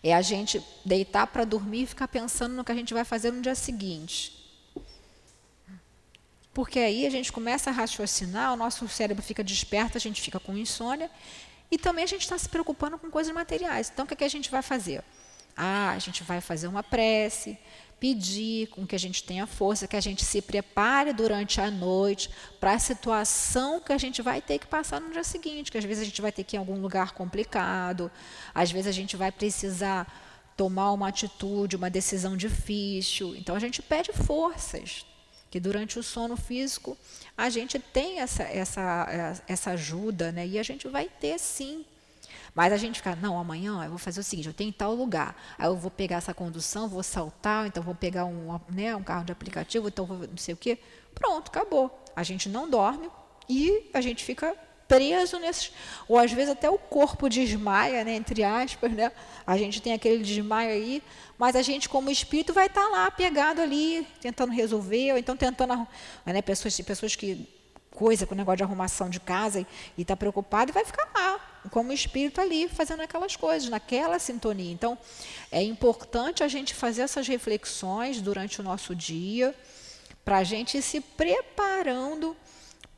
[0.01, 3.31] é a gente deitar para dormir e ficar pensando no que a gente vai fazer
[3.31, 4.33] no dia seguinte.
[6.53, 10.39] Porque aí a gente começa a raciocinar, o nosso cérebro fica desperto, a gente fica
[10.39, 11.11] com insônia,
[11.69, 13.91] e também a gente está se preocupando com coisas materiais.
[13.93, 15.03] Então, o que, é que a gente vai fazer?
[15.55, 17.57] Ah, a gente vai fazer uma prece,
[17.99, 22.29] pedir com que a gente tenha força, que a gente se prepare durante a noite
[22.59, 25.83] para a situação que a gente vai ter que passar no dia seguinte, que às
[25.83, 28.11] vezes a gente vai ter que ir em algum lugar complicado,
[28.53, 30.07] às vezes a gente vai precisar
[30.55, 33.35] tomar uma atitude, uma decisão difícil.
[33.35, 35.05] Então a gente pede forças,
[35.49, 36.97] que durante o sono físico
[37.35, 40.45] a gente tem essa, essa, essa ajuda, né?
[40.45, 41.85] e a gente vai ter sim
[42.57, 45.39] mas a gente fica, não, amanhã eu vou fazer o seguinte, eu tenho tal lugar.
[45.59, 49.25] Aí eu vou pegar essa condução, vou saltar, então vou pegar um, né, um carro
[49.25, 50.79] de aplicativo, então vou não sei o quê.
[51.13, 52.03] Pronto, acabou.
[52.15, 53.11] A gente não dorme
[53.47, 54.55] e a gente fica
[54.87, 55.71] preso nesses.
[56.07, 59.11] Ou às vezes até o corpo desmaia, né, entre aspas, né?
[59.45, 61.03] A gente tem aquele desmaio aí,
[61.37, 65.87] mas a gente, como espírito, vai estar lá pegado ali, tentando resolver, ou então tentando.
[66.25, 67.47] Né, pessoas, pessoas que
[67.91, 71.39] coisa com o negócio de arrumação de casa e está preocupado e vai ficar lá,
[71.69, 74.71] como espírito ali, fazendo aquelas coisas, naquela sintonia.
[74.71, 74.97] Então,
[75.51, 79.55] é importante a gente fazer essas reflexões durante o nosso dia,
[80.23, 82.35] para a gente ir se preparando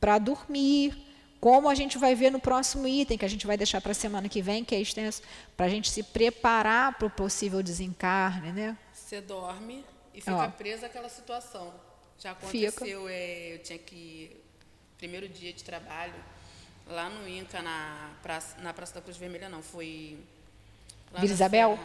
[0.00, 0.96] para dormir,
[1.40, 3.94] como a gente vai ver no próximo item, que a gente vai deixar para a
[3.94, 5.22] semana que vem, que é extenso,
[5.56, 8.52] para a gente se preparar para o possível desencarne.
[8.52, 8.76] Né?
[8.92, 11.72] Você dorme e fica Ó, presa àquela situação.
[12.18, 14.36] Já aconteceu, é, eu tinha que
[14.98, 16.12] primeiro dia de trabalho,
[16.86, 20.18] lá no Inca, na Praça, na praça da Cruz Vermelha, não, foi.
[21.18, 21.78] Vila Isabel?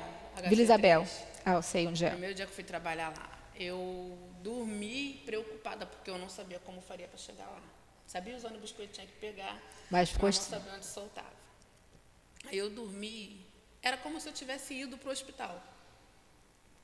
[0.48, 1.08] Vila Isabel.
[1.46, 2.10] Ah, eu sei onde é.
[2.10, 6.82] Primeiro dia que eu fui trabalhar lá, eu dormi preocupada, porque eu não sabia como
[6.82, 7.62] faria para chegar lá.
[8.08, 10.28] Sabia os ônibus que eu tinha que pegar, mas, ficou...
[10.28, 11.34] mas não sabia onde soltava.
[12.48, 13.46] Aí eu dormi
[13.86, 15.62] era como se eu tivesse ido para o hospital.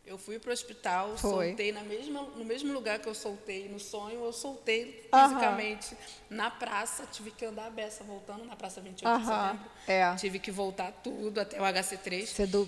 [0.05, 1.47] Eu fui para o hospital, Foi.
[1.49, 5.95] soltei na mesma, no mesmo lugar que eu soltei no sonho, eu soltei fisicamente
[6.29, 9.71] na praça, tive que andar a beça voltando na praça 28 de setembro.
[9.87, 10.15] é.
[10.15, 12.25] Tive que voltar tudo até o HC3.
[12.27, 12.67] Você do-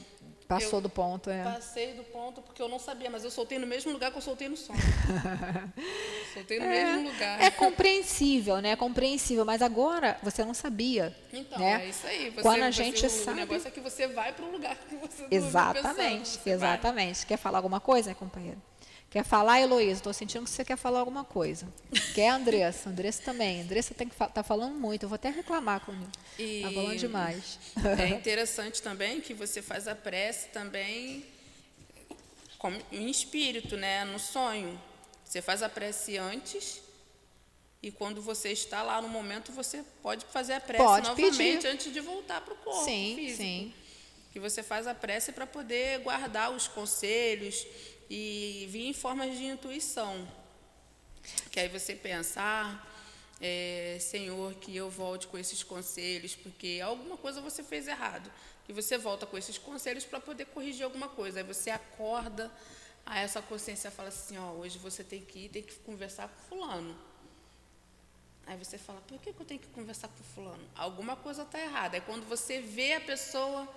[0.54, 1.43] passou Eu do ponto, é.
[1.43, 4.22] Passei do ponto porque eu não sabia, mas eu soltei no mesmo lugar que eu
[4.22, 4.80] soltei no sonho.
[6.34, 7.41] soltei no mesmo lugar.
[7.41, 8.72] É compreensível, né?
[8.72, 11.16] É compreensível, mas agora você não sabia.
[11.32, 11.86] Então, né?
[11.86, 12.30] é isso aí.
[12.30, 13.32] Você, Quando a você- gente o, sabe.
[13.32, 16.70] O negócio é que você vai para um lugar que você não Exatamente, Você vai.
[16.74, 17.26] exatamente.
[17.26, 18.62] Quer falar alguma coisa, companheiro?
[19.14, 19.99] Quer falar, Heloísa?
[19.99, 21.72] Estou sentindo que você quer falar alguma coisa.
[22.16, 22.89] Quer, Andressa?
[22.89, 23.61] Andressa também.
[23.61, 25.03] Andressa tem que fa tá falando muito.
[25.03, 26.07] Eu vou até reclamar com ele.
[26.39, 27.59] E Tá falando demais.
[27.99, 31.24] É interessante também que você faz a prece também
[32.57, 34.03] como- em espírito, né?
[34.03, 34.82] No sonho.
[35.24, 36.82] Você faz a prece antes
[37.84, 41.68] e quando você está lá no momento, você pode fazer a prece Pode novamente pedir.
[41.68, 43.38] antes de voltar para o corpo Sim, físico.
[43.43, 43.74] sim.
[44.32, 47.64] Que você faz a prece para poder guardar os conselhos
[48.10, 50.28] e vir em formas de intuição.
[51.51, 52.88] Que aí você pensa, ah,
[53.39, 58.32] é, Senhor, que eu volte com esses conselhos, porque alguma coisa você fez errado.
[58.66, 61.39] Que você volta com esses conselhos para poder corrigir alguma coisa.
[61.39, 62.51] Aí você acorda,
[63.06, 66.56] aí essa consciência fala assim, ó, hoje você tem que ir, tem que conversar com
[66.56, 67.12] fulano.
[68.45, 70.63] Aí você fala, por que eu tenho que conversar com fulano?
[70.75, 71.95] Alguma coisa está errada.
[71.95, 73.67] Aí quando você vê a pessoa,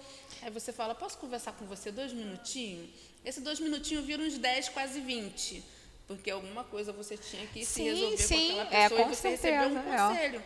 [0.42, 2.90] aí você fala, posso conversar com você dois minutinhos?
[3.24, 5.62] Esse dois minutinhos vira uns 10, quase 20.
[6.06, 9.12] Porque alguma coisa você tinha que se Sim, resolver sim, com aquela é, pessoa com
[9.12, 10.42] e você recebeu um certeza, é.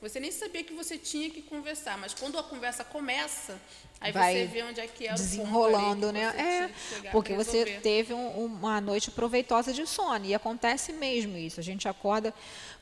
[0.00, 3.58] Você nem sabia que você tinha que conversar, mas quando a conversa começa,
[4.00, 6.34] aí Vai você vê onde é que desenrolando, o ali né?
[6.36, 11.58] É, porque você teve um- uma noite proveitosa de sono e acontece mesmo isso.
[11.58, 12.34] A gente acorda,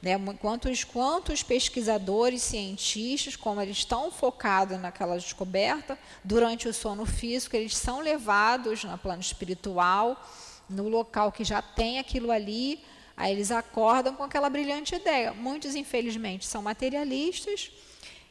[0.03, 0.19] né?
[0.41, 7.77] Quantos quantos pesquisadores, cientistas, como eles estão focados naquela descoberta durante o sono físico, eles
[7.77, 10.21] são levados no plano espiritual,
[10.69, 12.83] no local que já tem aquilo ali.
[13.17, 15.33] Aí eles acordam com aquela brilhante ideia.
[15.33, 17.71] Muitos, infelizmente, são materialistas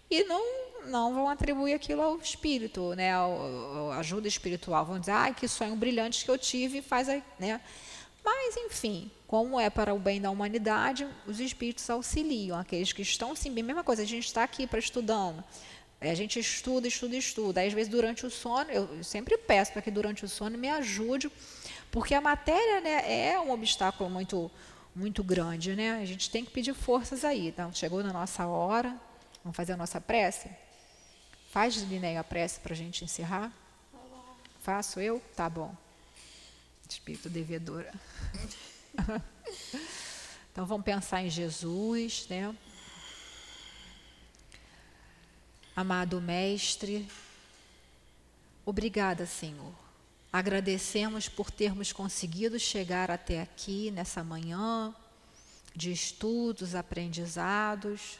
[0.10, 4.84] e não não vão atribuir aquilo ao espírito, né, ao, ao- ajuda espiritual.
[4.84, 7.62] Vão dizer, ai, que sonho brilhante que eu tive, faz, aí", né?
[8.24, 13.36] Mas, enfim, como é para o bem da humanidade, os espíritos auxiliam aqueles que estão,
[13.36, 15.44] sim, mesma coisa, a gente está aqui para estudando.
[16.00, 17.62] É, A gente estuda, estuda, estuda.
[17.62, 20.58] Aí, às vezes, durante o sono, eu eu sempre peço para que durante o sono
[20.58, 21.32] me ajude,
[21.92, 24.50] porque a matéria né, é um obstáculo muito,
[24.96, 25.76] muito grande.
[25.76, 25.94] Né?
[26.02, 27.48] A gente tem que pedir forças aí.
[27.48, 28.96] Então, chegou na nossa hora,
[29.44, 30.50] vamos fazer a nossa prece?
[31.52, 33.52] Faz, Linéia, a prece para a gente encerrar?
[34.62, 35.22] Faço eu?
[35.36, 35.76] Tá bom.
[36.88, 37.94] Espírito devedora.
[40.52, 42.56] então vamos pensar em Jesus, né?
[45.76, 47.08] Amado Mestre,
[48.66, 49.81] obrigada, Senhor.
[50.32, 54.96] Agradecemos por termos conseguido chegar até aqui nessa manhã
[55.76, 58.18] de estudos, aprendizados,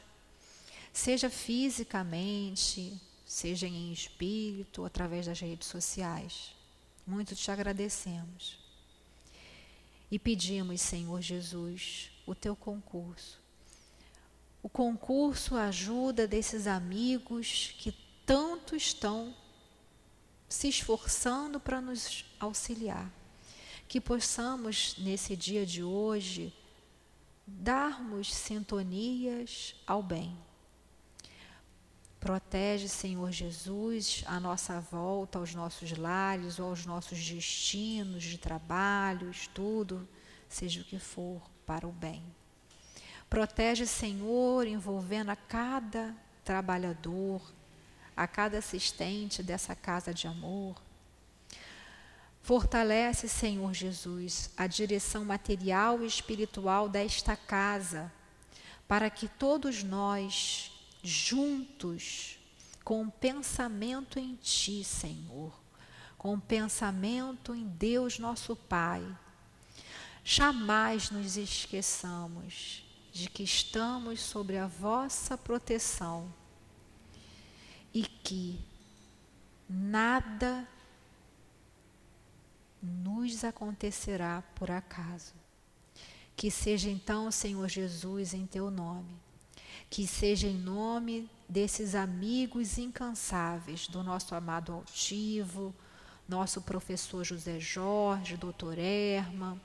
[0.92, 6.54] seja fisicamente, seja em espírito, através das redes sociais.
[7.08, 8.60] Muito te agradecemos.
[10.12, 13.40] E pedimos, Senhor Jesus, o teu concurso.
[14.62, 17.96] O concurso ajuda desses amigos que
[18.26, 19.34] tanto estão
[20.52, 23.10] se esforçando para nos auxiliar.
[23.88, 26.54] Que possamos, nesse dia de hoje,
[27.48, 30.38] darmos sintonias ao bem.
[32.20, 39.32] Protege, Senhor Jesus, a nossa volta aos nossos lares ou aos nossos destinos de trabalho,
[39.32, 40.08] estudo,
[40.50, 42.24] seja o que for, para o bem.
[43.30, 47.42] Protege, Senhor, envolvendo a cada trabalhador,
[48.16, 50.82] a cada assistente dessa casa de amor.
[52.42, 58.12] Fortalece, Senhor Jesus, a direção material e espiritual desta casa,
[58.88, 60.72] para que todos nós,
[61.04, 62.40] juntos,
[62.84, 65.54] com pensamento em Ti, Senhor,
[66.18, 69.06] com pensamento em Deus nosso Pai,
[70.24, 76.41] jamais nos esqueçamos de que estamos sobre a vossa proteção
[77.94, 78.60] e que
[79.70, 80.68] nada
[82.82, 85.34] nos acontecerá por acaso.
[86.36, 89.14] Que seja então, Senhor Jesus, em teu nome.
[89.90, 95.76] Que seja em nome desses amigos incansáveis, do nosso amado altivo,
[96.28, 99.62] nosso professor José Jorge, doutor Erma,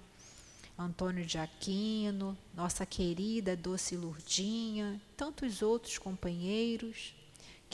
[0.76, 7.14] Antônio de Aquino, nossa querida Doce Lurdinha, tantos outros companheiros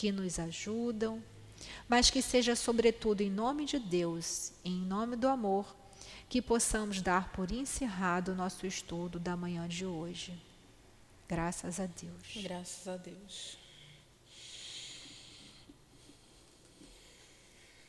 [0.02, 1.22] que nos ajudam,
[1.88, 5.76] mas que seja, sobretudo, em nome de Deus, em nome do amor,
[6.28, 10.36] que possamos dar por encerrado o nosso estudo da manhã de hoje.
[11.28, 12.42] Graças a Deus.
[12.42, 13.61] Graças a Deus.